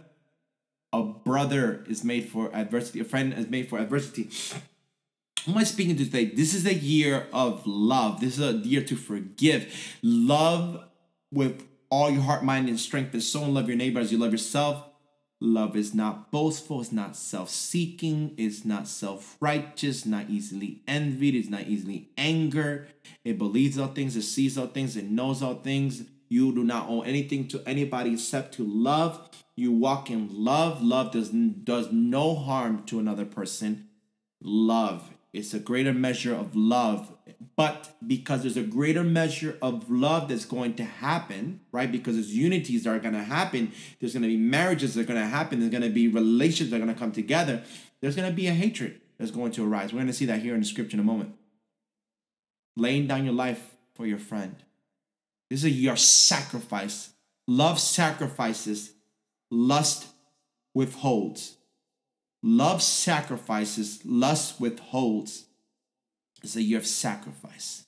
[0.91, 4.29] A brother is made for adversity, a friend is made for adversity.
[5.45, 6.25] Who am I speaking to today?
[6.25, 8.19] This is a year of love.
[8.19, 9.97] This is a year to forgive.
[10.01, 10.83] Love
[11.31, 13.13] with all your heart, mind, and strength.
[13.13, 14.85] And so love your neighbor as you love yourself.
[15.41, 21.33] Love is not boastful, it's not self seeking, it's not self righteous, not easily envied,
[21.33, 22.89] it's not easily angered.
[23.23, 26.03] It believes all things, it sees all things, it knows all things.
[26.27, 29.28] You do not owe anything to anybody except to love
[29.59, 30.81] you walk in love.
[30.81, 33.89] Love does, does no harm to another person.
[34.41, 35.11] Love.
[35.31, 37.15] It's a greater measure of love.
[37.55, 41.91] But because there's a greater measure of love that's going to happen, right?
[41.91, 43.71] Because there's unities that are going to happen.
[43.99, 45.59] There's going to be marriages that are going to happen.
[45.59, 47.61] There's going to be relationships that are going to come together.
[48.01, 49.93] There's going to be a hatred that's going to arise.
[49.93, 51.35] We're going to see that here in the scripture in a moment.
[52.75, 54.55] Laying down your life for your friend.
[55.49, 57.11] This is your sacrifice.
[57.45, 58.93] Love sacrifices
[59.51, 60.07] lust
[60.73, 61.57] withholds.
[62.41, 65.45] Love sacrifices, lust withholds.
[66.41, 67.85] It's a year of sacrifice.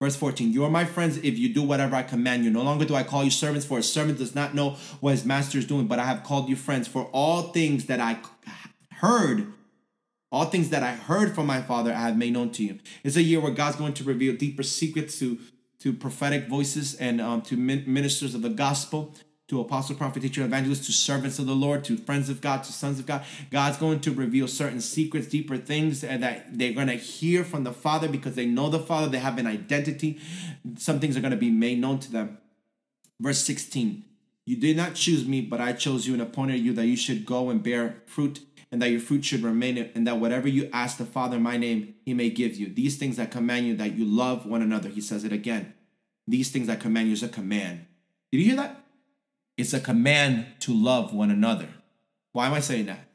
[0.00, 2.50] Verse 14, you are my friends if you do whatever I command you.
[2.50, 5.24] No longer do I call you servants, for a servant does not know what his
[5.24, 6.86] master is doing, but I have called you friends.
[6.86, 8.18] For all things that I
[8.92, 9.52] heard,
[10.30, 12.78] all things that I heard from my father, I have made known to you.
[13.04, 15.38] It's a year where God's going to reveal deeper secrets to,
[15.78, 19.14] to prophetic voices and um, to ministers of the gospel
[19.48, 22.72] to apostle, prophet, teacher, evangelist, to servants of the Lord, to friends of God, to
[22.72, 23.24] sons of God.
[23.50, 27.62] God's going to reveal certain secrets, deeper things uh, that they're going to hear from
[27.62, 29.08] the Father because they know the Father.
[29.08, 30.18] They have an identity.
[30.76, 32.38] Some things are going to be made known to them.
[33.20, 34.04] Verse 16
[34.44, 37.24] You did not choose me, but I chose you and appointed you that you should
[37.24, 38.40] go and bear fruit.
[38.72, 41.56] And that your fruit should remain, and that whatever you ask the Father in my
[41.56, 42.66] name, he may give you.
[42.66, 44.88] These things I command you, that you love one another.
[44.88, 45.72] He says it again.
[46.26, 47.86] These things I command you is a command.
[48.32, 48.85] Did you hear that?
[49.56, 51.68] It's a command to love one another.
[52.32, 53.08] Why am I saying that?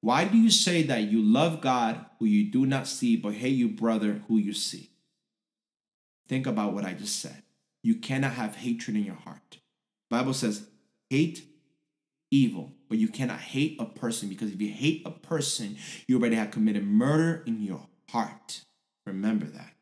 [0.00, 3.56] Why do you say that you love God who you do not see, but hate
[3.56, 4.90] your brother who you see?
[6.26, 7.42] Think about what I just said.
[7.82, 9.58] You cannot have hatred in your heart.
[10.10, 10.66] The Bible says,
[11.08, 11.44] hate
[12.30, 16.36] evil, but you cannot hate a person because if you hate a person, you already
[16.36, 18.62] have committed murder in your heart.
[19.06, 19.74] Remember that.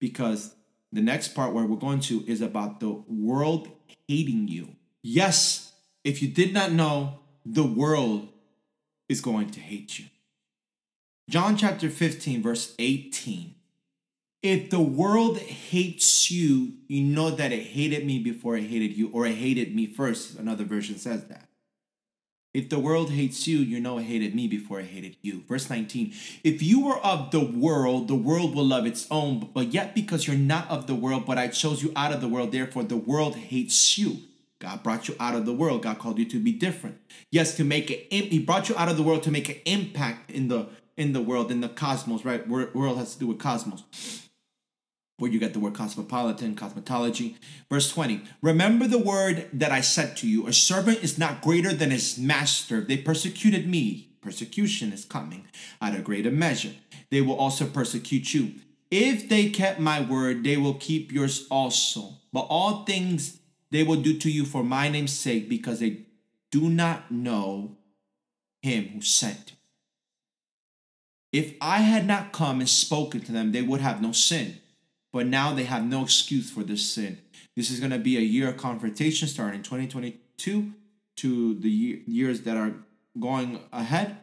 [0.00, 0.54] Because
[0.92, 3.68] the next part where we're going to is about the world
[4.08, 4.76] hating you.
[5.06, 5.70] Yes,
[6.02, 8.30] if you did not know, the world
[9.06, 10.06] is going to hate you.
[11.28, 13.54] John chapter 15, verse 18.
[14.42, 19.10] If the world hates you, you know that it hated me before it hated you,
[19.10, 20.38] or it hated me first.
[20.38, 21.48] Another version says that.
[22.54, 25.42] If the world hates you, you know it hated me before it hated you.
[25.46, 29.50] Verse 19 If you were of the world, the world will love its own.
[29.52, 32.28] But yet, because you're not of the world, but I chose you out of the
[32.28, 34.20] world, therefore the world hates you.
[34.64, 35.82] God brought you out of the world.
[35.82, 36.98] God called you to be different.
[37.30, 38.06] Yes, to make it.
[38.10, 41.20] He brought you out of the world to make an impact in the in the
[41.20, 42.24] world, in the cosmos.
[42.24, 42.48] Right?
[42.48, 43.82] World has to do with cosmos
[45.18, 47.36] where you get the word cosmopolitan, cosmetology.
[47.70, 51.74] Verse 20 Remember the word that I said to you a servant is not greater
[51.74, 52.80] than his master.
[52.80, 54.08] They persecuted me.
[54.22, 55.46] Persecution is coming
[55.82, 56.72] at a greater measure.
[57.10, 58.54] They will also persecute you.
[58.90, 62.14] If they kept my word, they will keep yours also.
[62.32, 63.40] But all things
[63.74, 66.02] they will do to you for my name's sake, because they
[66.50, 67.76] do not know
[68.62, 69.52] him who sent.
[69.52, 69.58] me.
[71.32, 74.60] If I had not come and spoken to them, they would have no sin
[75.14, 77.18] but now they have no excuse for this sin.
[77.54, 80.72] This is going to be a year of confrontation starting 2022
[81.18, 82.72] to the years that are
[83.20, 84.16] going ahead.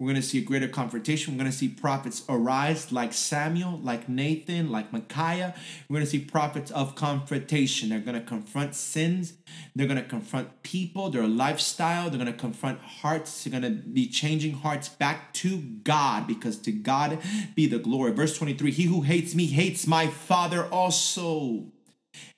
[0.00, 1.34] We're going to see a greater confrontation.
[1.34, 5.54] We're going to see prophets arise like Samuel, like Nathan, like Micaiah.
[5.88, 7.90] We're going to see prophets of confrontation.
[7.90, 9.34] They're going to confront sins.
[9.76, 12.08] They're going to confront people, their lifestyle.
[12.08, 13.44] They're going to confront hearts.
[13.44, 17.18] They're going to be changing hearts back to God because to God
[17.54, 18.12] be the glory.
[18.12, 21.66] Verse 23 He who hates me hates my Father also.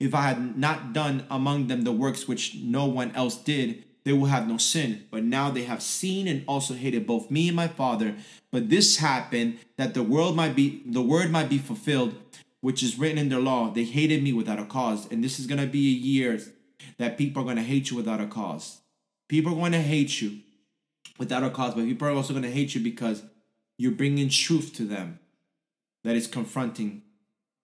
[0.01, 4.13] If I had not done among them the works which no one else did, they
[4.13, 5.07] will have no sin.
[5.11, 8.17] But now they have seen and also hated both me and my Father.
[8.51, 12.15] But this happened that the world might be the word might be fulfilled,
[12.61, 13.71] which is written in their law.
[13.71, 15.11] They hated me without a cause.
[15.11, 16.41] And this is gonna be a year
[16.99, 18.83] that people are gonna hate you without a cause.
[19.33, 20.41] People are going to hate you
[21.19, 23.23] without a cause, but people are also going to hate you because
[23.79, 25.21] you're bringing truth to them
[26.05, 27.01] that is confronting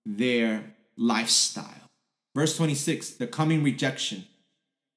[0.07, 0.65] their
[0.97, 1.91] lifestyle.
[2.35, 4.25] Verse 26 the coming rejection.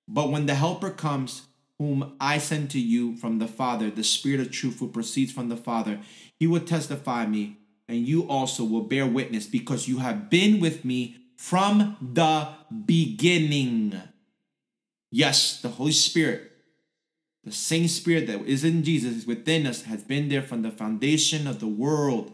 [0.08, 1.44] But when the Helper comes,
[1.78, 5.50] whom I send to you from the Father, the Spirit of truth who proceeds from
[5.50, 6.00] the Father,
[6.38, 10.86] he will testify me, and you also will bear witness because you have been with
[10.86, 12.50] me from the
[12.86, 14.00] beginning.
[15.10, 16.52] Yes, the Holy Spirit,
[17.44, 20.72] the same Spirit that is in Jesus, is within us, has been there from the
[20.72, 22.32] foundation of the world.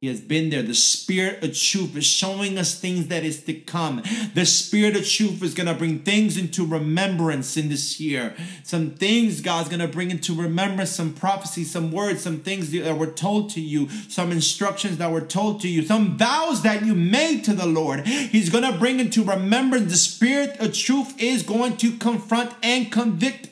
[0.00, 0.62] He has been there.
[0.62, 4.00] The Spirit of truth is showing us things that is to come.
[4.32, 8.36] The Spirit of truth is going to bring things into remembrance in this year.
[8.62, 12.96] Some things God's going to bring into remembrance, some prophecies, some words, some things that
[12.96, 16.94] were told to you, some instructions that were told to you, some vows that you
[16.94, 18.06] made to the Lord.
[18.06, 19.90] He's going to bring into remembrance.
[19.90, 23.48] The Spirit of truth is going to confront and convict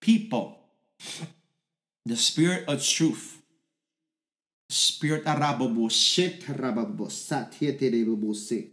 [0.00, 0.60] people.
[2.06, 3.33] The Spirit of truth
[4.74, 8.70] Spirit arabobo shit rabobo satieterebobo se.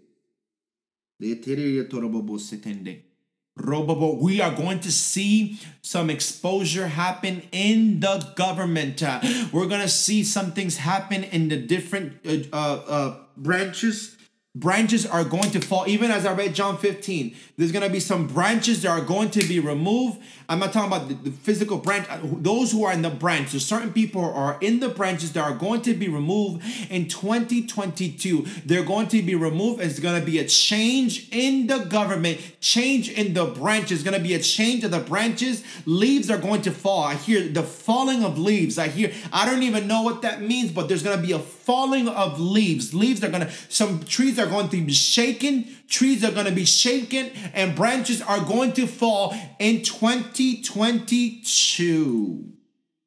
[3.59, 9.03] Robobo, we are going to see some exposure happen in the government.
[9.03, 9.19] Uh,
[9.53, 12.13] we're going to see some things happen in the different
[12.51, 12.55] uh,
[12.87, 14.17] uh, branches
[14.53, 15.87] branches are going to fall.
[15.87, 19.29] Even as i read john 15 there's going to be some branches that are going
[19.31, 20.19] to be removed.
[20.49, 22.07] I'm not talking about the, the, physical branch.
[22.09, 23.49] Uh, those who are in the branch.
[23.49, 28.45] So certain people are in the branches that are going to be removed in 2022
[28.65, 29.81] they're going to be removed.
[29.81, 33.99] It's going to be a change in the government change in the branches.
[33.99, 35.63] It's going to be a change of the branches.
[35.85, 37.03] Leaves are going to fall.
[37.03, 38.77] I hear the falling of leaves.
[38.77, 41.39] I hear i don't even know what that means but there's going to be a
[41.71, 46.21] falling of leaves leaves are going to some trees are going to be shaken, trees
[46.21, 52.51] are going to be shaken, and branches are going to fall in 2022.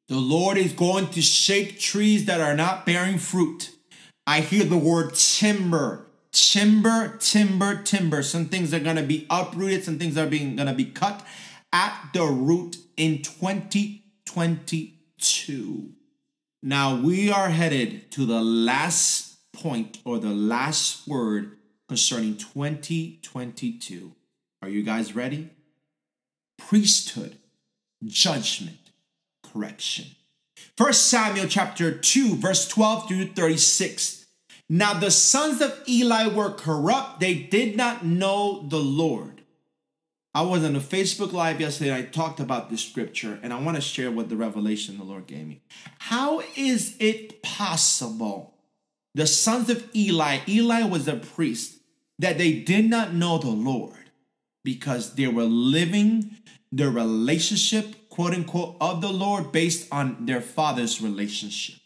[0.08, 3.70] The Lord is going to shake trees that are not bearing fruit.
[4.26, 6.06] I hear the word timber.
[6.32, 8.22] Timber, timber, timber.
[8.22, 11.22] Some things are going to be uprooted, some things are being going to be cut
[11.70, 15.93] at the root in 2022.
[16.66, 21.58] Now we are headed to the last point or the last word
[21.90, 24.12] concerning 2022.
[24.62, 25.50] Are you guys ready?
[26.56, 27.36] Priesthood,
[28.02, 28.78] judgment,
[29.42, 30.06] correction.
[30.78, 34.24] First Samuel chapter 2, verse 12 through 36.
[34.70, 39.33] Now the sons of Eli were corrupt, they did not know the Lord.
[40.34, 41.96] I was on a Facebook Live yesterday.
[41.96, 45.28] I talked about this scripture, and I want to share what the revelation the Lord
[45.28, 45.62] gave me.
[45.98, 48.54] How is it possible
[49.14, 51.78] the sons of Eli, Eli was a priest,
[52.18, 54.10] that they did not know the Lord
[54.64, 56.38] because they were living
[56.72, 61.76] their relationship, quote unquote, of the Lord based on their father's relationship.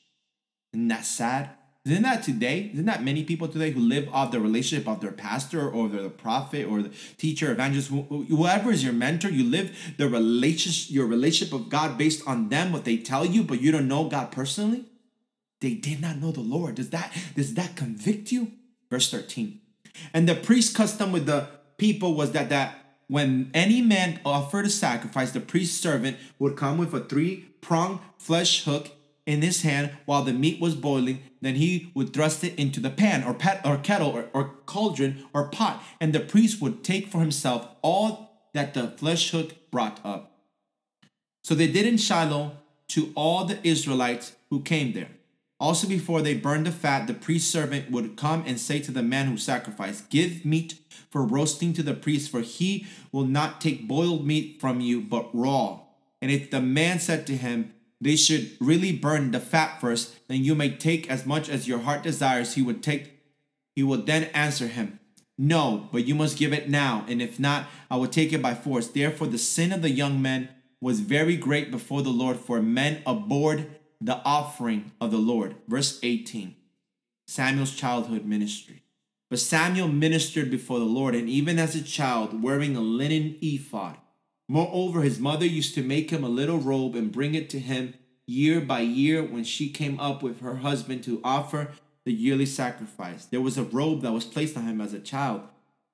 [0.73, 1.51] Isn't that sad?
[1.89, 2.71] Isn't that today?
[2.73, 6.11] Isn't that many people today who live off the relationship of their pastor or the
[6.11, 9.31] prophet or the teacher, evangelist, whoever is your mentor?
[9.31, 13.43] You live the relationship, your relationship of God based on them, what they tell you,
[13.43, 14.85] but you don't know God personally.
[15.61, 16.75] They did not know the Lord.
[16.75, 18.53] Does that does that convict you?
[18.91, 19.61] Verse 13.
[20.13, 22.77] And the priest custom with the people was that that
[23.09, 28.65] when any man offered a sacrifice, the priest's servant would come with a three-pronged flesh
[28.65, 28.91] hook
[29.29, 31.21] in his hand while the meat was boiling.
[31.43, 35.25] Then he would thrust it into the pan or pet or kettle or, or cauldron
[35.35, 40.01] or pot, and the priest would take for himself all that the flesh hook brought
[40.05, 40.33] up.
[41.45, 42.57] So they did in Shiloh
[42.89, 45.11] to all the Israelites who came there.
[45.61, 49.03] Also, before they burned the fat, the priest servant would come and say to the
[49.03, 50.79] man who sacrificed, Give meat
[51.11, 55.29] for roasting to the priest, for he will not take boiled meat from you, but
[55.35, 55.81] raw.
[56.23, 60.45] And if the man said to him, they should really burn the fat first, then
[60.45, 62.55] you may take as much as your heart desires.
[62.55, 63.21] He would take,
[63.75, 65.01] he would then answer him,
[65.37, 68.55] No, but you must give it now, and if not, I will take it by
[68.55, 68.89] force.
[68.89, 70.49] Therefore, the sin of the young men
[70.81, 73.67] was very great before the Lord, for men abhorred
[74.01, 75.57] the offering of the Lord.
[75.67, 76.55] Verse 18
[77.27, 78.85] Samuel's childhood ministry.
[79.29, 83.99] But Samuel ministered before the Lord, and even as a child, wearing a linen ephod.
[84.49, 87.95] Moreover, his mother used to make him a little robe and bring it to him
[88.27, 91.73] year by year when she came up with her husband to offer
[92.05, 93.27] the yearly sacrifice.
[93.27, 95.43] There was a robe that was placed on him as a child.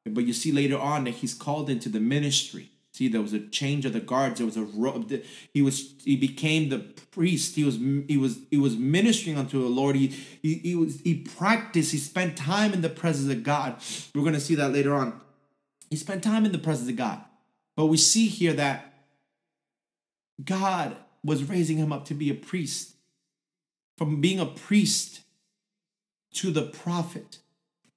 [0.07, 2.71] But you see later on that he's called into the ministry.
[2.93, 4.39] See, there was a change of the guards.
[4.39, 5.11] There was a robe.
[5.53, 7.57] He was he became the priest.
[7.57, 7.77] He was
[8.07, 9.97] he was he was ministering unto the Lord.
[9.97, 10.09] He
[10.43, 11.91] he, he was he practiced.
[11.91, 13.79] He spent time in the presence of God.
[14.15, 15.21] We're going to see that later on.
[15.91, 17.25] He spent time in the presence of God.
[17.77, 18.93] But we see here that
[20.43, 22.95] God was raising him up to be a priest.
[23.97, 25.21] From being a priest
[26.35, 27.39] to the prophet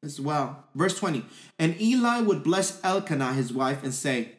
[0.03, 0.65] as well.
[0.75, 1.25] Verse 20
[1.59, 4.33] And Eli would bless Elkanah, his wife, and say,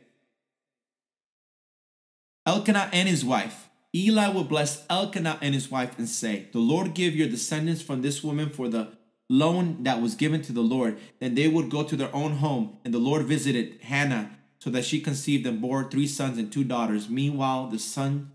[2.46, 3.68] Elkanah and his wife.
[3.94, 8.02] Eli would bless Elkanah and his wife and say, The Lord give your descendants from
[8.02, 8.92] this woman for the
[9.28, 10.98] loan that was given to the Lord.
[11.20, 14.84] Then they would go to their own home, and the Lord visited Hannah so that
[14.84, 17.08] she conceived and bore three sons and two daughters.
[17.08, 18.32] Meanwhile, the son,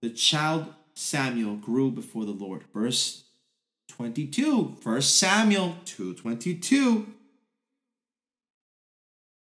[0.00, 2.64] the child Samuel grew before the Lord.
[2.74, 3.24] Verse
[3.88, 7.06] 22, 1 Samuel 2:22.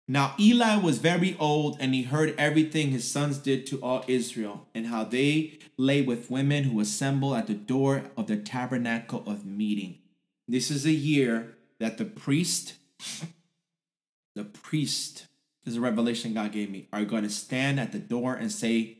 [0.07, 4.67] Now Eli was very old, and he heard everything his sons did to all Israel,
[4.75, 9.45] and how they lay with women who assemble at the door of the tabernacle of
[9.45, 9.99] meeting.
[10.47, 12.75] This is a year that the priest,
[14.35, 15.27] the priest
[15.63, 18.51] this is a revelation God gave me, are going to stand at the door and
[18.51, 18.97] say,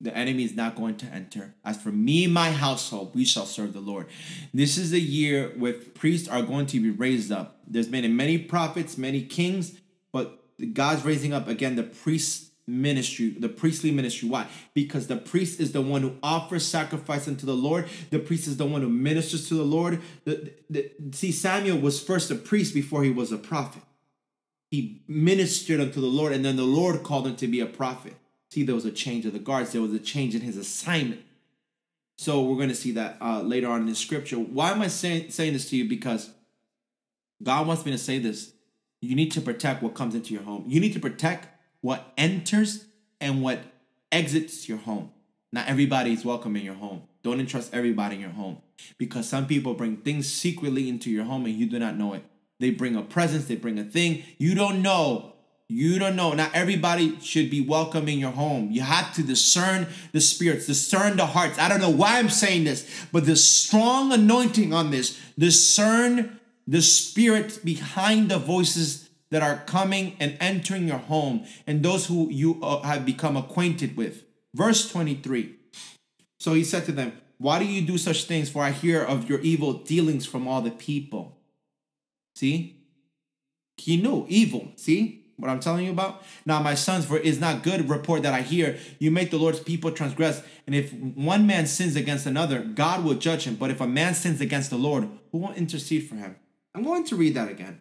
[0.00, 1.54] The enemy is not going to enter.
[1.64, 4.06] As for me and my household, we shall serve the Lord.
[4.54, 7.60] This is a year where priests are going to be raised up.
[7.66, 9.76] There's been many prophets, many kings,
[10.12, 10.40] but
[10.72, 14.28] God's raising up again the priest ministry, the priestly ministry.
[14.28, 14.46] Why?
[14.72, 17.88] Because the priest is the one who offers sacrifice unto the Lord.
[18.10, 20.00] The priest is the one who ministers to the Lord.
[20.24, 23.82] The, the, see, Samuel was first a priest before he was a prophet
[24.70, 28.14] he ministered unto the Lord, and then the Lord called him to be a prophet.
[28.50, 31.22] See, there was a change of the guards, there was a change in his assignment.
[32.18, 34.36] So we're going to see that uh, later on in the scripture.
[34.36, 35.88] Why am I saying, saying this to you?
[35.88, 36.30] Because
[37.42, 38.52] God wants me to say this.
[39.02, 40.64] You need to protect what comes into your home.
[40.66, 41.48] You need to protect
[41.82, 42.86] what enters
[43.20, 43.60] and what
[44.10, 45.10] exits your home.
[45.52, 47.02] Not everybody is welcome in your home.
[47.22, 48.62] Don't entrust everybody in your home
[48.98, 52.24] because some people bring things secretly into your home and you do not know it.
[52.58, 54.22] They bring a presence, they bring a thing.
[54.38, 55.34] You don't know.
[55.68, 56.32] You don't know.
[56.32, 58.70] Not everybody should be welcome in your home.
[58.70, 61.58] You have to discern the spirits, discern the hearts.
[61.58, 66.38] I don't know why I'm saying this, but the strong anointing on this, discern
[66.68, 72.30] the spirits behind the voices that are coming and entering your home and those who
[72.30, 74.22] you uh, have become acquainted with.
[74.54, 75.54] Verse 23.
[76.38, 78.48] So he said to them, Why do you do such things?
[78.48, 81.35] For I hear of your evil dealings from all the people.
[82.36, 82.76] See?
[83.78, 84.68] He knew evil.
[84.76, 86.22] See what I'm telling you about?
[86.44, 88.78] Now, my sons, for it is not good report that I hear.
[88.98, 90.42] You make the Lord's people transgress.
[90.66, 93.56] And if one man sins against another, God will judge him.
[93.56, 96.36] But if a man sins against the Lord, who will intercede for him?
[96.74, 97.80] I'm going to read that again.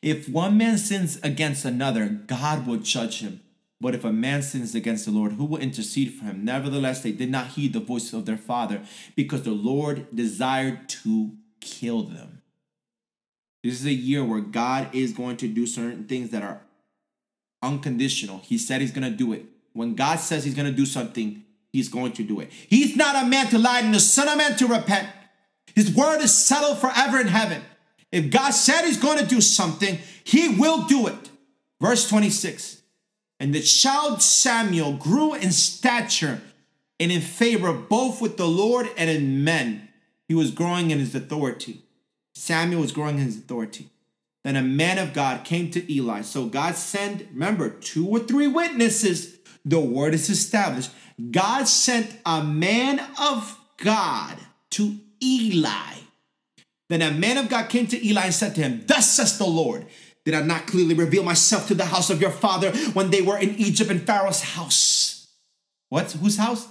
[0.00, 3.40] If one man sins against another, God will judge him.
[3.80, 6.44] But if a man sins against the Lord, who will intercede for him?
[6.44, 8.82] Nevertheless, they did not heed the voice of their father,
[9.16, 12.41] because the Lord desired to kill them.
[13.62, 16.60] This is a year where God is going to do certain things that are
[17.62, 18.38] unconditional.
[18.38, 19.44] He said he's going to do it.
[19.72, 22.50] When God says he's going to do something, he's going to do it.
[22.52, 25.08] He's not a man to lie, and the son of man to repent.
[25.74, 27.62] His word is settled forever in heaven.
[28.10, 31.30] If God said he's going to do something, he will do it.
[31.80, 32.82] Verse 26
[33.40, 36.42] And the child Samuel grew in stature
[37.00, 39.88] and in favor both with the Lord and in men.
[40.28, 41.82] He was growing in his authority.
[42.34, 43.88] Samuel was growing in his authority.
[44.44, 46.22] Then a man of God came to Eli.
[46.22, 49.38] So God sent, remember, two or three witnesses.
[49.64, 50.90] The word is established.
[51.30, 54.36] God sent a man of God
[54.70, 55.94] to Eli.
[56.88, 59.46] Then a man of God came to Eli and said to him, Thus says the
[59.46, 59.86] Lord,
[60.24, 63.38] did I not clearly reveal myself to the house of your father when they were
[63.38, 65.28] in Egypt in Pharaoh's house?
[65.88, 66.12] What?
[66.12, 66.66] Whose house?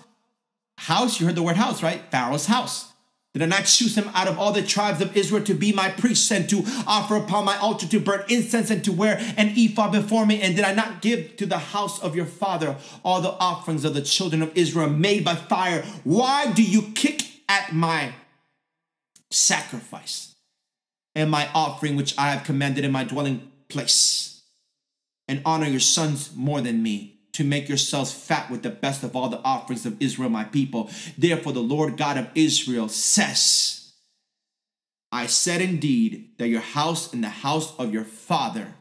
[0.77, 1.19] House?
[1.19, 2.01] You heard the word house, right?
[2.11, 2.90] Pharaoh's house.
[3.33, 5.89] Did I not choose him out of all the tribes of Israel to be my
[5.89, 9.93] priest and to offer upon my altar to burn incense and to wear an ephod
[9.93, 10.41] before me?
[10.41, 13.93] And did I not give to the house of your father all the offerings of
[13.93, 15.83] the children of Israel made by fire?
[16.03, 18.13] Why do you kick at my
[19.29, 20.35] sacrifice
[21.15, 24.41] and my offering which I have commanded in my dwelling place?
[25.29, 29.15] And honor your sons more than me to make yourselves fat with the best of
[29.15, 30.89] all the offerings of Israel, my people.
[31.17, 33.93] Therefore, the Lord God of Israel says,
[35.11, 38.75] I said indeed that your house and the house of your father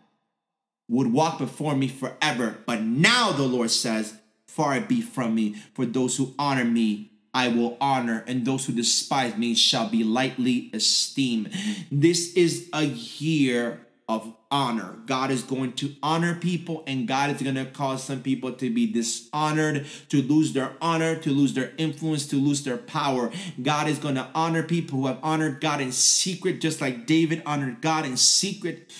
[0.88, 2.58] would walk before me forever.
[2.66, 4.14] But now the Lord says,
[4.46, 8.66] Far it be from me, for those who honor me I will honor, and those
[8.66, 11.52] who despise me shall be lightly esteemed.
[11.90, 14.98] This is a year of honor.
[15.06, 18.68] God is going to honor people, and God is going to cause some people to
[18.68, 23.30] be dishonored, to lose their honor, to lose their influence, to lose their power.
[23.62, 27.40] God is going to honor people who have honored God in secret, just like David
[27.46, 28.92] honored God in secret.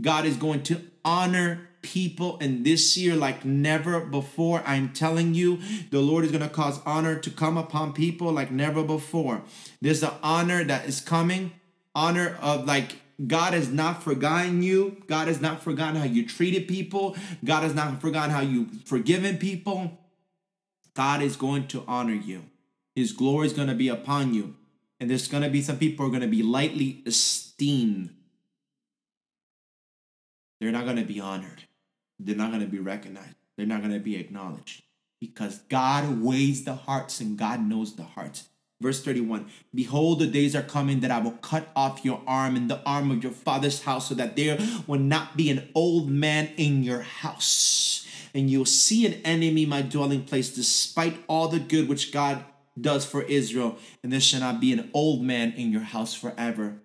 [0.00, 4.62] God is going to honor people in this year like never before.
[4.64, 5.58] I'm telling you,
[5.90, 9.42] the Lord is going to cause honor to come upon people like never before.
[9.80, 11.50] There's an honor that is coming,
[11.92, 15.02] honor of like God has not forgotten you.
[15.06, 17.16] God has not forgotten how you treated people.
[17.44, 19.98] God has not forgotten how you've forgiven people.
[20.94, 22.44] God is going to honor you.
[22.94, 24.56] His glory is going to be upon you.
[25.00, 28.14] And there's going to be some people who are going to be lightly esteemed.
[30.60, 31.64] They're not going to be honored.
[32.18, 33.34] They're not going to be recognized.
[33.56, 34.82] They're not going to be acknowledged
[35.20, 38.48] because God weighs the hearts and God knows the hearts.
[38.84, 42.70] Verse 31 Behold, the days are coming that I will cut off your arm and
[42.70, 46.50] the arm of your father's house, so that there will not be an old man
[46.58, 48.06] in your house.
[48.34, 52.44] And you'll see an enemy, my dwelling place, despite all the good which God
[52.78, 53.78] does for Israel.
[54.02, 56.76] And there shall not be an old man in your house forever.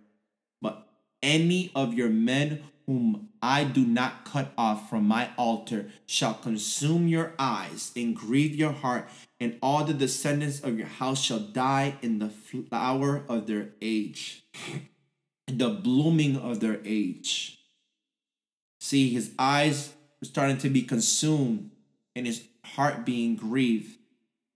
[0.61, 0.87] But
[1.21, 7.07] any of your men whom I do not cut off from my altar shall consume
[7.07, 9.09] your eyes and grieve your heart,
[9.39, 14.43] and all the descendants of your house shall die in the flower of their age,
[15.47, 17.59] the blooming of their age.
[18.79, 21.71] See, his eyes were starting to be consumed
[22.15, 23.97] and his heart being grieved.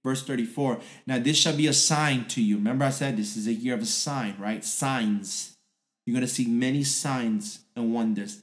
[0.04, 2.58] Verse 34 Now this shall be a sign to you.
[2.58, 4.64] Remember, I said this is a year of a sign, right?
[4.64, 5.54] Signs
[6.06, 8.42] you're going to see many signs and wonders.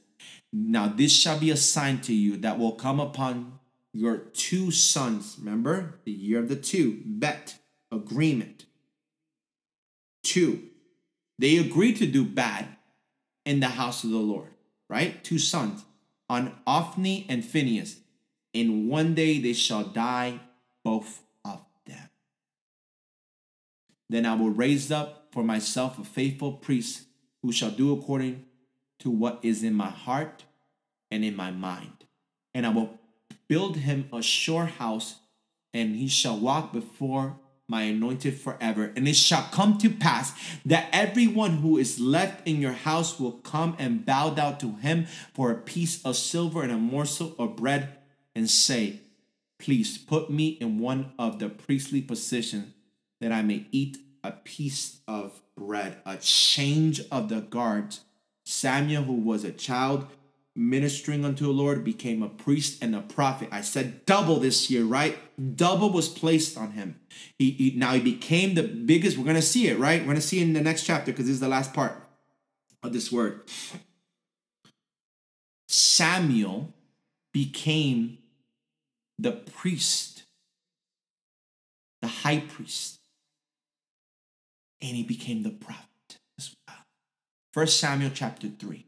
[0.53, 3.59] Now, this shall be a sign to you that will come upon
[3.93, 5.37] your two sons.
[5.39, 7.55] Remember, the year of the two, bet,
[7.91, 8.65] agreement.
[10.23, 10.63] Two,
[11.39, 12.67] they agreed to do bad
[13.45, 14.49] in the house of the Lord,
[14.89, 15.23] right?
[15.23, 15.83] Two sons,
[16.29, 17.97] on Hophni and Phinehas.
[18.53, 20.39] In one day they shall die,
[20.83, 22.09] both of them.
[24.09, 27.03] Then I will raise up for myself a faithful priest
[27.41, 28.45] who shall do according
[29.01, 30.45] to what is in my heart
[31.09, 32.05] and in my mind.
[32.53, 32.99] And I will
[33.47, 35.15] build him a sure house,
[35.73, 38.91] and he shall walk before my anointed forever.
[38.95, 40.33] And it shall come to pass
[40.65, 45.05] that everyone who is left in your house will come and bow down to him
[45.33, 47.97] for a piece of silver and a morsel of bread,
[48.35, 49.01] and say,
[49.57, 52.73] Please put me in one of the priestly positions
[53.19, 58.01] that I may eat a piece of bread, a change of the guards.
[58.51, 60.07] Samuel, who was a child
[60.55, 63.49] ministering unto the Lord, became a priest and a prophet.
[63.51, 65.17] I said double this year, right?
[65.55, 66.99] Double was placed on him.
[67.39, 69.17] He, he now he became the biggest.
[69.17, 70.01] We're gonna see it, right?
[70.01, 71.95] We're gonna see in the next chapter because this is the last part
[72.83, 73.41] of this word.
[75.67, 76.73] Samuel
[77.31, 78.17] became
[79.17, 80.23] the priest,
[82.01, 83.01] the high priest
[84.81, 85.90] and he became the prophet
[87.51, 87.65] as well.
[87.65, 88.85] First Samuel chapter 3.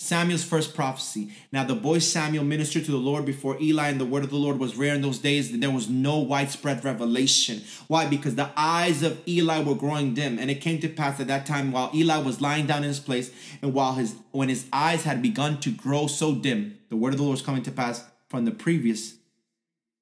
[0.00, 1.32] Samuel's first prophecy.
[1.50, 4.36] Now the boy Samuel ministered to the Lord before Eli, and the word of the
[4.36, 5.52] Lord was rare in those days.
[5.52, 7.62] And there was no widespread revelation.
[7.88, 8.06] Why?
[8.06, 10.38] Because the eyes of Eli were growing dim.
[10.38, 13.00] And it came to pass at that time, while Eli was lying down in his
[13.00, 17.12] place, and while his when his eyes had begun to grow so dim, the word
[17.12, 19.16] of the Lord was coming to pass from the previous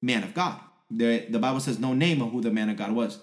[0.01, 0.59] man of God.
[0.91, 3.19] The, the Bible says no name of who the man of God was.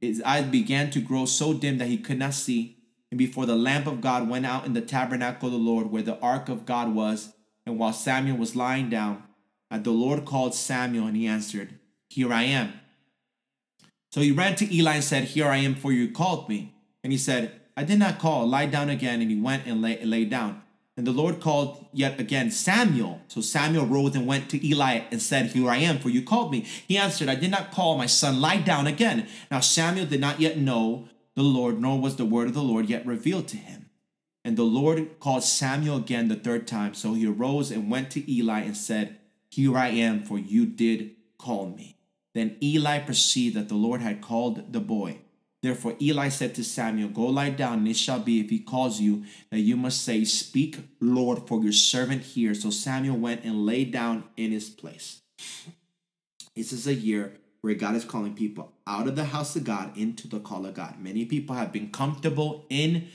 [0.00, 2.78] His eyes began to grow so dim that he could not see
[3.14, 6.02] and before the lamp of God went out in the tabernacle of the Lord, where
[6.02, 7.32] the ark of God was.
[7.64, 9.22] And while Samuel was lying down,
[9.70, 11.78] and the Lord called Samuel, and he answered,
[12.08, 12.72] Here I am.
[14.10, 16.74] So he ran to Eli and said, Here I am, for you called me.
[17.04, 19.22] And he said, I did not call, lie down again.
[19.22, 20.62] And he went and lay, lay down.
[20.96, 23.20] And the Lord called yet again Samuel.
[23.28, 26.50] So Samuel rose and went to Eli and said, Here I am, for you called
[26.50, 26.66] me.
[26.88, 29.28] He answered, I did not call my son, lie down again.
[29.52, 32.88] Now Samuel did not yet know the Lord, nor was the word of the Lord
[32.88, 33.90] yet revealed to him.
[34.44, 36.94] And the Lord called Samuel again the third time.
[36.94, 39.18] So he arose and went to Eli and said,
[39.50, 41.96] Here I am, for you did call me.
[42.34, 45.18] Then Eli perceived that the Lord had called the boy.
[45.62, 49.00] Therefore Eli said to Samuel, Go lie down, and it shall be, if he calls
[49.00, 52.62] you, that you must say, Speak, Lord, for your servant hears.
[52.62, 55.22] So Samuel went and lay down in his place.
[56.54, 59.96] This is a year where God is calling people out of the house of God
[59.96, 61.00] into the call of God.
[61.00, 63.08] Many people have been comfortable in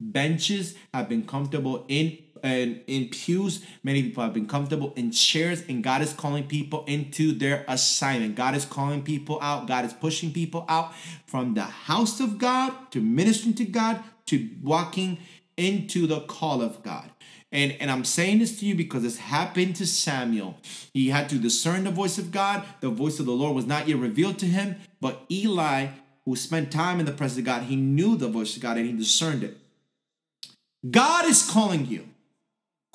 [0.00, 3.64] benches, have been comfortable in in, in pews.
[3.82, 8.36] Many people have been comfortable in chairs, and God is calling people into their assignment.
[8.36, 9.66] God is calling people out.
[9.66, 10.94] God is pushing people out
[11.26, 15.18] from the house of God to ministering to God to walking
[15.56, 17.10] into the call of God.
[17.56, 20.58] And, and I'm saying this to you because this happened to Samuel.
[20.92, 22.62] He had to discern the voice of God.
[22.80, 24.76] The voice of the Lord was not yet revealed to him.
[25.00, 25.86] But Eli,
[26.26, 28.84] who spent time in the presence of God, he knew the voice of God and
[28.84, 29.56] he discerned it.
[30.90, 32.06] God is calling you.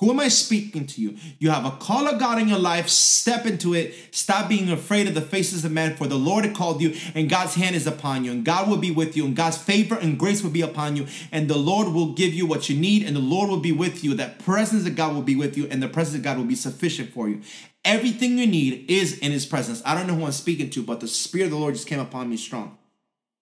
[0.02, 1.16] Who am I speaking to you?
[1.38, 2.88] You have a call of God in your life.
[2.88, 3.94] Step into it.
[4.10, 7.54] Stop being afraid of the faces of men, for the Lord called you, and God's
[7.54, 10.42] hand is upon you, and God will be with you, and God's favor and grace
[10.42, 13.20] will be upon you, and the Lord will give you what you need, and the
[13.20, 14.12] Lord will be with you.
[14.14, 16.56] That presence of God will be with you, and the presence of God will be
[16.56, 17.40] sufficient for you.
[17.84, 19.82] Everything you need is in His presence.
[19.86, 22.00] I don't know who I'm speaking to, but the Spirit of the Lord just came
[22.00, 22.76] upon me strong.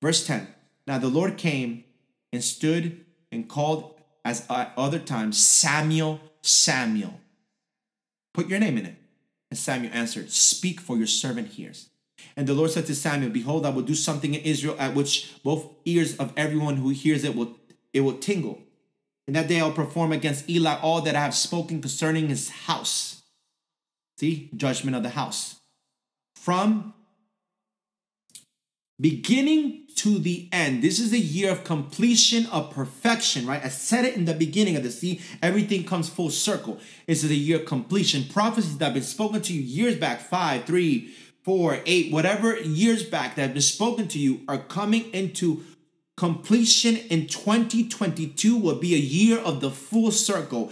[0.02, 0.46] Verse 10
[0.86, 1.84] Now the Lord came
[2.34, 7.20] and stood and called as at other times Samuel Samuel.
[8.34, 8.96] Put your name in it.
[9.50, 11.90] And Samuel answered, Speak, for your servant hears.
[12.36, 15.32] And the Lord said to Samuel, Behold, I will do something in Israel at which
[15.42, 17.56] both ears of everyone who hears it will
[17.92, 18.60] it will tingle.
[19.26, 23.22] And that day I'll perform against Eli all that I have spoken concerning his house.
[24.18, 25.56] See, judgment of the house.
[26.36, 26.94] From
[29.00, 30.82] beginning to the end.
[30.82, 33.64] This is a year of completion of perfection, right?
[33.64, 36.78] I said it in the beginning of the see, everything comes full circle.
[37.06, 38.24] This is a year of completion.
[38.24, 43.02] Prophecies that have been spoken to you years back, five, three, four, eight, whatever years
[43.02, 45.64] back that have been spoken to you are coming into
[46.16, 50.70] completion in 2022 will be a year of the full circle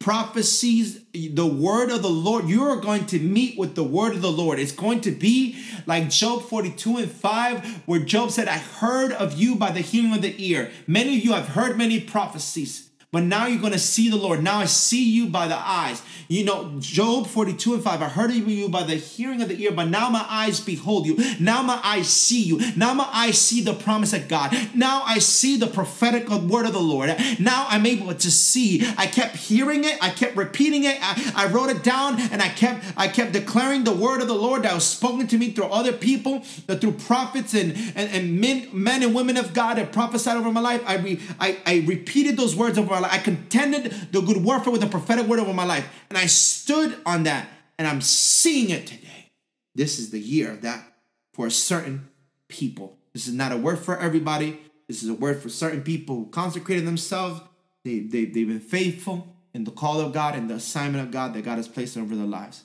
[0.00, 2.48] prophecies, the word of the Lord.
[2.48, 4.58] You are going to meet with the word of the Lord.
[4.58, 9.34] It's going to be like Job 42 and 5, where Job said, I heard of
[9.34, 10.72] you by the hearing of the ear.
[10.86, 12.89] Many of you have heard many prophecies.
[13.12, 14.40] But now you're going to see the Lord.
[14.40, 16.00] Now I see you by the eyes.
[16.28, 19.60] You know, Job 42 and 5, I heard of you by the hearing of the
[19.60, 21.18] ear, but now my eyes behold you.
[21.40, 22.60] Now my eyes see you.
[22.76, 24.56] Now my eyes see the promise of God.
[24.76, 27.08] Now I see the prophetic word of the Lord.
[27.40, 28.86] Now I'm able to see.
[28.96, 29.98] I kept hearing it.
[30.00, 30.96] I kept repeating it.
[31.00, 34.34] I, I wrote it down and I kept I kept declaring the word of the
[34.34, 38.40] Lord that was spoken to me through other people, that through prophets and, and, and
[38.40, 40.82] men, men and women of God that prophesied over my life.
[40.86, 44.80] I, re, I, I repeated those words over my I contended the good warfare with
[44.80, 45.88] the prophetic word over my life.
[46.08, 47.48] And I stood on that
[47.78, 49.30] and I'm seeing it today.
[49.74, 50.84] This is the year of that
[51.32, 52.08] for certain
[52.48, 52.98] people.
[53.12, 54.60] This is not a word for everybody.
[54.88, 57.40] This is a word for certain people who consecrated themselves.
[57.84, 61.34] They, they, they've been faithful in the call of God and the assignment of God
[61.34, 62.64] that God has placed over their lives.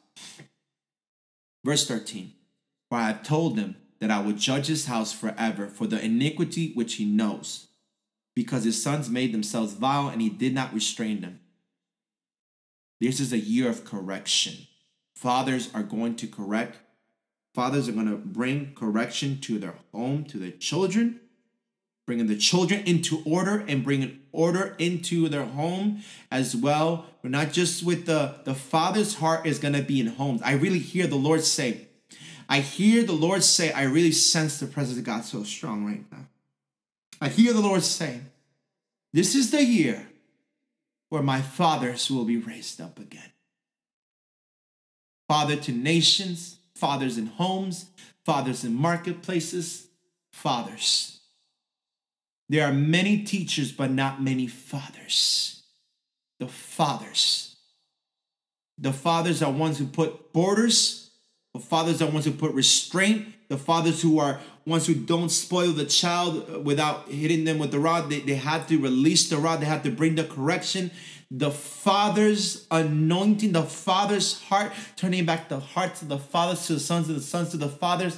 [1.64, 2.34] Verse 13
[2.90, 6.74] For I have told them that I would judge his house forever for the iniquity
[6.74, 7.68] which he knows
[8.36, 11.40] because his sons made themselves vile and he did not restrain them.
[13.00, 14.68] This is a year of correction.
[15.16, 16.78] Fathers are going to correct.
[17.54, 21.22] Fathers are going to bring correction to their home, to their children,
[22.06, 27.06] bringing the children into order and bringing order into their home as well.
[27.22, 30.42] But not just with the, the father's heart is going to be in homes.
[30.44, 31.88] I really hear the Lord say,
[32.48, 36.04] I hear the Lord say, I really sense the presence of God so strong right
[36.12, 36.28] now.
[37.22, 38.26] I hear the Lord saying,
[39.14, 40.08] This is the year
[41.10, 43.32] where my fathers will be raised up again.
[45.28, 47.86] Father to nations, fathers in homes,
[48.26, 49.88] fathers in marketplaces,
[50.34, 51.20] fathers.
[52.50, 55.64] There are many teachers, but not many fathers.
[56.40, 57.56] The fathers.
[58.78, 61.10] The fathers are ones who put borders.
[61.54, 63.34] The fathers are ones who put restraint.
[63.48, 67.80] The fathers who are ones who don't spoil the child without hitting them with the
[67.80, 68.10] rod.
[68.10, 69.62] They, they had to release the rod.
[69.62, 70.92] They had to bring the correction.
[71.30, 76.80] The father's anointing, the father's heart, turning back the hearts of the fathers to the
[76.80, 78.18] sons, of the sons to the fathers.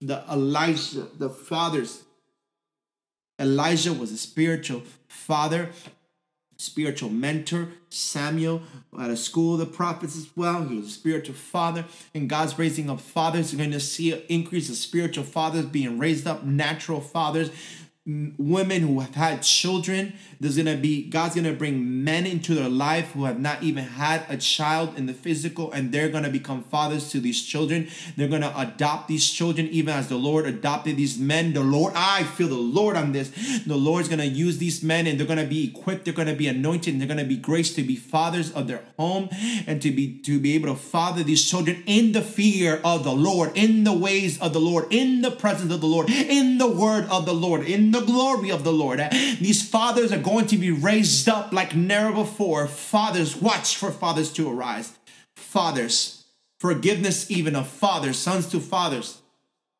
[0.00, 2.02] The Elijah, the fathers.
[3.38, 5.70] Elijah was a spiritual father
[6.56, 7.68] spiritual mentor.
[7.88, 8.62] Samuel
[9.00, 10.64] at a school of the prophets as well.
[10.64, 11.84] He was a spiritual father.
[12.14, 13.52] And God's raising up fathers.
[13.52, 17.50] You're going to see an increase of spiritual fathers being raised up, natural fathers
[18.06, 20.12] women who have had children.
[20.38, 24.24] There's gonna be God's gonna bring men into their life who have not even had
[24.28, 27.88] a child in the physical, and they're gonna become fathers to these children.
[28.16, 31.52] They're gonna adopt these children, even as the Lord adopted these men.
[31.52, 33.30] The Lord, I feel the Lord on this.
[33.66, 36.04] The Lord's gonna use these men, and they're gonna be equipped.
[36.04, 36.92] They're gonna be anointed.
[36.92, 39.28] And they're gonna be graced to be fathers of their home,
[39.66, 43.12] and to be to be able to father these children in the fear of the
[43.12, 46.68] Lord, in the ways of the Lord, in the presence of the Lord, in the
[46.68, 49.00] word of the Lord, in the glory of the Lord.
[49.40, 52.66] These fathers are going to be raised up like never before.
[52.66, 54.92] Fathers, watch for fathers to arise.
[55.36, 56.24] Fathers,
[56.58, 59.20] forgiveness even of fathers, sons to fathers,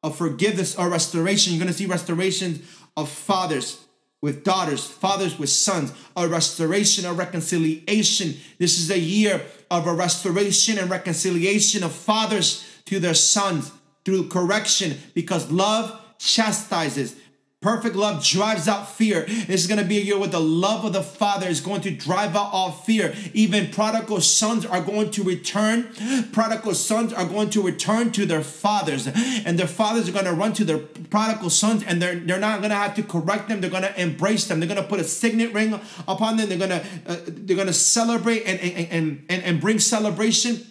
[0.02, 1.52] of forgiveness or restoration.
[1.52, 2.60] You're going to see restorations
[2.96, 3.84] of fathers
[4.22, 8.34] with daughters, fathers with sons, a restoration, a reconciliation.
[8.58, 13.72] This is a year of a restoration and reconciliation of fathers to their sons
[14.04, 17.16] through correction because love chastises.
[17.62, 19.24] Perfect love drives out fear.
[19.24, 21.80] This is going to be a year where the love of the Father is going
[21.80, 23.14] to drive out all fear.
[23.32, 25.88] Even prodigal sons are going to return.
[26.32, 30.34] Prodigal sons are going to return to their fathers, and their fathers are going to
[30.34, 33.62] run to their prodigal sons, and they're they're not going to have to correct them.
[33.62, 34.60] They're going to embrace them.
[34.60, 36.50] They're going to put a signet ring upon them.
[36.50, 40.66] They're going to uh, they're going to celebrate and and, and and bring celebration,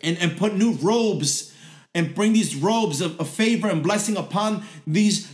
[0.00, 1.52] and and put new robes
[1.94, 5.28] and bring these robes of, of favor and blessing upon these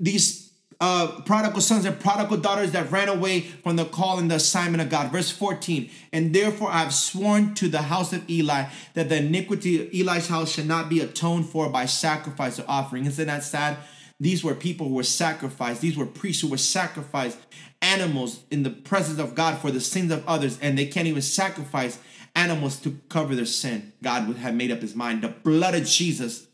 [0.00, 0.46] these
[0.80, 4.82] uh, prodigal sons and prodigal daughters that ran away from the call and the assignment
[4.82, 5.10] of God.
[5.10, 9.80] Verse 14, and therefore I have sworn to the house of Eli that the iniquity
[9.80, 13.06] of Eli's house shall not be atoned for by sacrifice or offering.
[13.06, 13.78] Isn't that sad?
[14.18, 15.80] These were people who were sacrificed.
[15.80, 17.38] These were priests who were sacrificed
[17.82, 21.22] animals in the presence of God for the sins of others, and they can't even
[21.22, 21.98] sacrifice
[22.34, 23.92] animals to cover their sin.
[24.02, 25.22] God would have made up his mind.
[25.22, 26.46] The blood of Jesus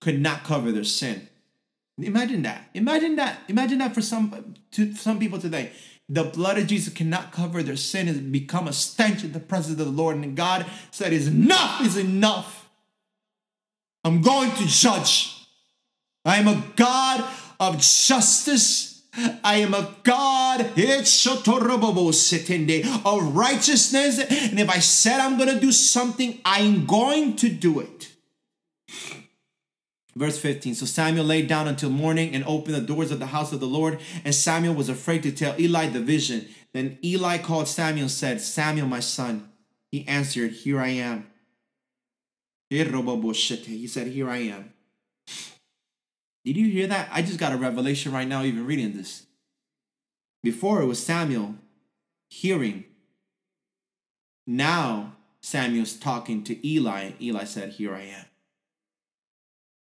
[0.00, 1.28] could not cover their sin.
[1.98, 2.70] Imagine that.
[2.74, 3.40] Imagine that.
[3.48, 5.72] Imagine that for some to some people today.
[6.08, 9.78] The blood of Jesus cannot cover their sin has become a stench in the presence
[9.78, 10.16] of the Lord.
[10.16, 12.68] And God said, Is enough is enough.
[14.04, 15.46] I'm going to judge.
[16.24, 17.28] I am a God
[17.60, 19.02] of justice.
[19.42, 20.76] I am a God of
[23.34, 24.18] righteousness.
[24.18, 27.97] And if I said I'm going to do something, I'm going to do it.
[30.18, 33.52] Verse 15 So Samuel laid down until morning and opened the doors of the house
[33.52, 34.00] of the Lord.
[34.24, 36.48] And Samuel was afraid to tell Eli the vision.
[36.72, 39.48] Then Eli called Samuel and said, Samuel, my son.
[39.92, 41.28] He answered, Here I am.
[42.68, 42.78] He
[43.86, 44.74] said, Here I am.
[46.44, 47.08] Did you hear that?
[47.12, 49.26] I just got a revelation right now, even reading this.
[50.42, 51.54] Before it was Samuel
[52.28, 52.84] hearing.
[54.48, 58.24] Now Samuel's talking to Eli, Eli said, Here I am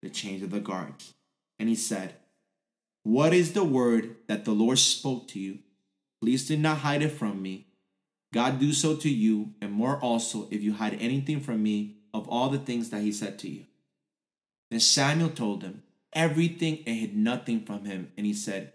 [0.04, 1.14] the change of the guards.
[1.58, 2.14] And he said,
[3.02, 5.58] What is the word that the Lord spoke to you?
[6.20, 7.66] Please do not hide it from me.
[8.32, 12.28] God do so to you, and more also, if you hide anything from me of
[12.28, 13.64] all the things that he said to you.
[14.70, 15.82] Then Samuel told him
[16.12, 18.12] everything and hid nothing from him.
[18.16, 18.72] And he said,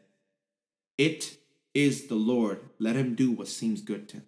[0.98, 1.38] It
[1.74, 2.62] is the Lord.
[2.80, 4.22] Let him do what seems good to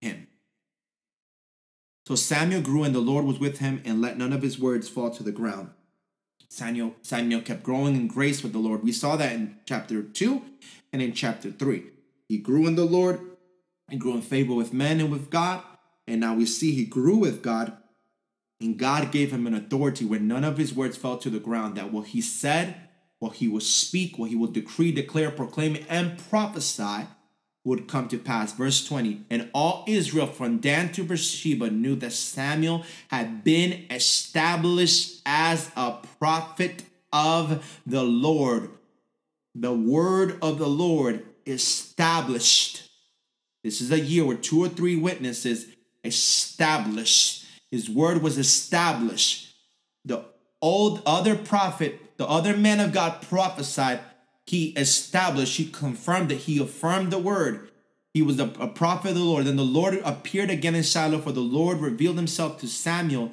[0.00, 0.26] him.
[2.06, 4.88] So Samuel grew, and the Lord was with him, and let none of his words
[4.88, 5.70] fall to the ground.
[6.48, 8.82] Samuel, Samuel kept growing in grace with the Lord.
[8.82, 10.42] We saw that in chapter 2
[10.92, 11.84] and in chapter 3.
[12.28, 13.20] He grew in the Lord,
[13.90, 15.62] he grew in favor with men and with God.
[16.08, 17.76] And now we see he grew with God,
[18.60, 21.76] and God gave him an authority where none of his words fell to the ground,
[21.76, 22.76] that what he said,
[23.18, 27.06] what he would speak, what he would decree, declare, proclaim, and prophesy
[27.66, 28.52] would come to pass.
[28.52, 35.20] Verse 20 And all Israel from Dan to Beersheba knew that Samuel had been established
[35.26, 38.70] as a prophet of the Lord.
[39.54, 42.88] The word of the Lord established.
[43.64, 45.66] This is a year where two or three witnesses
[46.04, 47.46] established.
[47.72, 49.54] His word was established.
[50.04, 50.24] The
[50.62, 53.98] old other prophet, the other man of God prophesied.
[54.46, 57.70] He established, he confirmed it, he affirmed the word.
[58.14, 59.44] He was a, a prophet of the Lord.
[59.44, 63.32] Then the Lord appeared again in Shiloh, for the Lord revealed himself to Samuel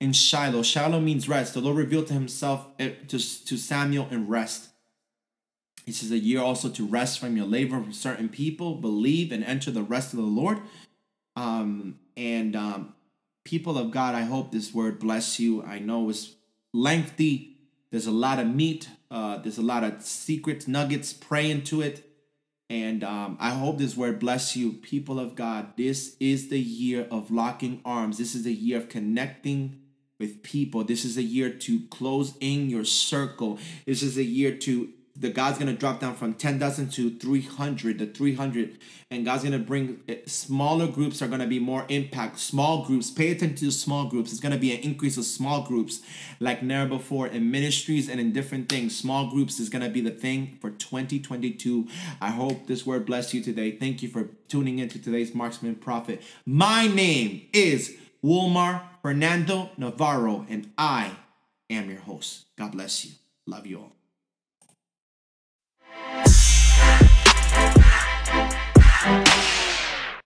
[0.00, 0.62] in Shiloh.
[0.62, 1.54] Shiloh means rest.
[1.54, 4.70] The Lord revealed to himself eh, to, to Samuel in rest.
[5.86, 9.44] This says, a year also to rest from your labor from certain people, believe and
[9.44, 10.60] enter the rest of the Lord.
[11.36, 12.94] Um, and um,
[13.44, 15.62] people of God, I hope this word bless you.
[15.62, 16.34] I know it's
[16.72, 17.53] lengthy.
[17.94, 18.88] There's a lot of meat.
[19.08, 21.12] Uh, there's a lot of secret nuggets.
[21.12, 22.04] Pray into it.
[22.68, 25.76] And um, I hope this word bless you, people of God.
[25.76, 28.18] This is the year of locking arms.
[28.18, 29.80] This is the year of connecting
[30.18, 30.82] with people.
[30.82, 33.60] This is a year to close in your circle.
[33.86, 37.98] This is a year to the God's gonna drop down from 10 dozen to 300
[37.98, 38.78] to 300
[39.10, 42.40] and God's gonna bring eh, smaller groups are gonna be more impact.
[42.40, 44.32] Small groups pay attention to small groups.
[44.32, 46.00] It's gonna be an increase of small groups
[46.40, 48.96] like never before in ministries and in different things.
[48.96, 51.86] Small groups is gonna be the thing for 2022
[52.20, 53.72] I hope this word bless you today.
[53.72, 56.22] Thank you for tuning into today's Marksman Prophet.
[56.44, 61.12] My name is Wilmar Fernando Navarro and I
[61.70, 62.46] am your host.
[62.56, 63.12] God bless you.
[63.46, 63.93] Love you all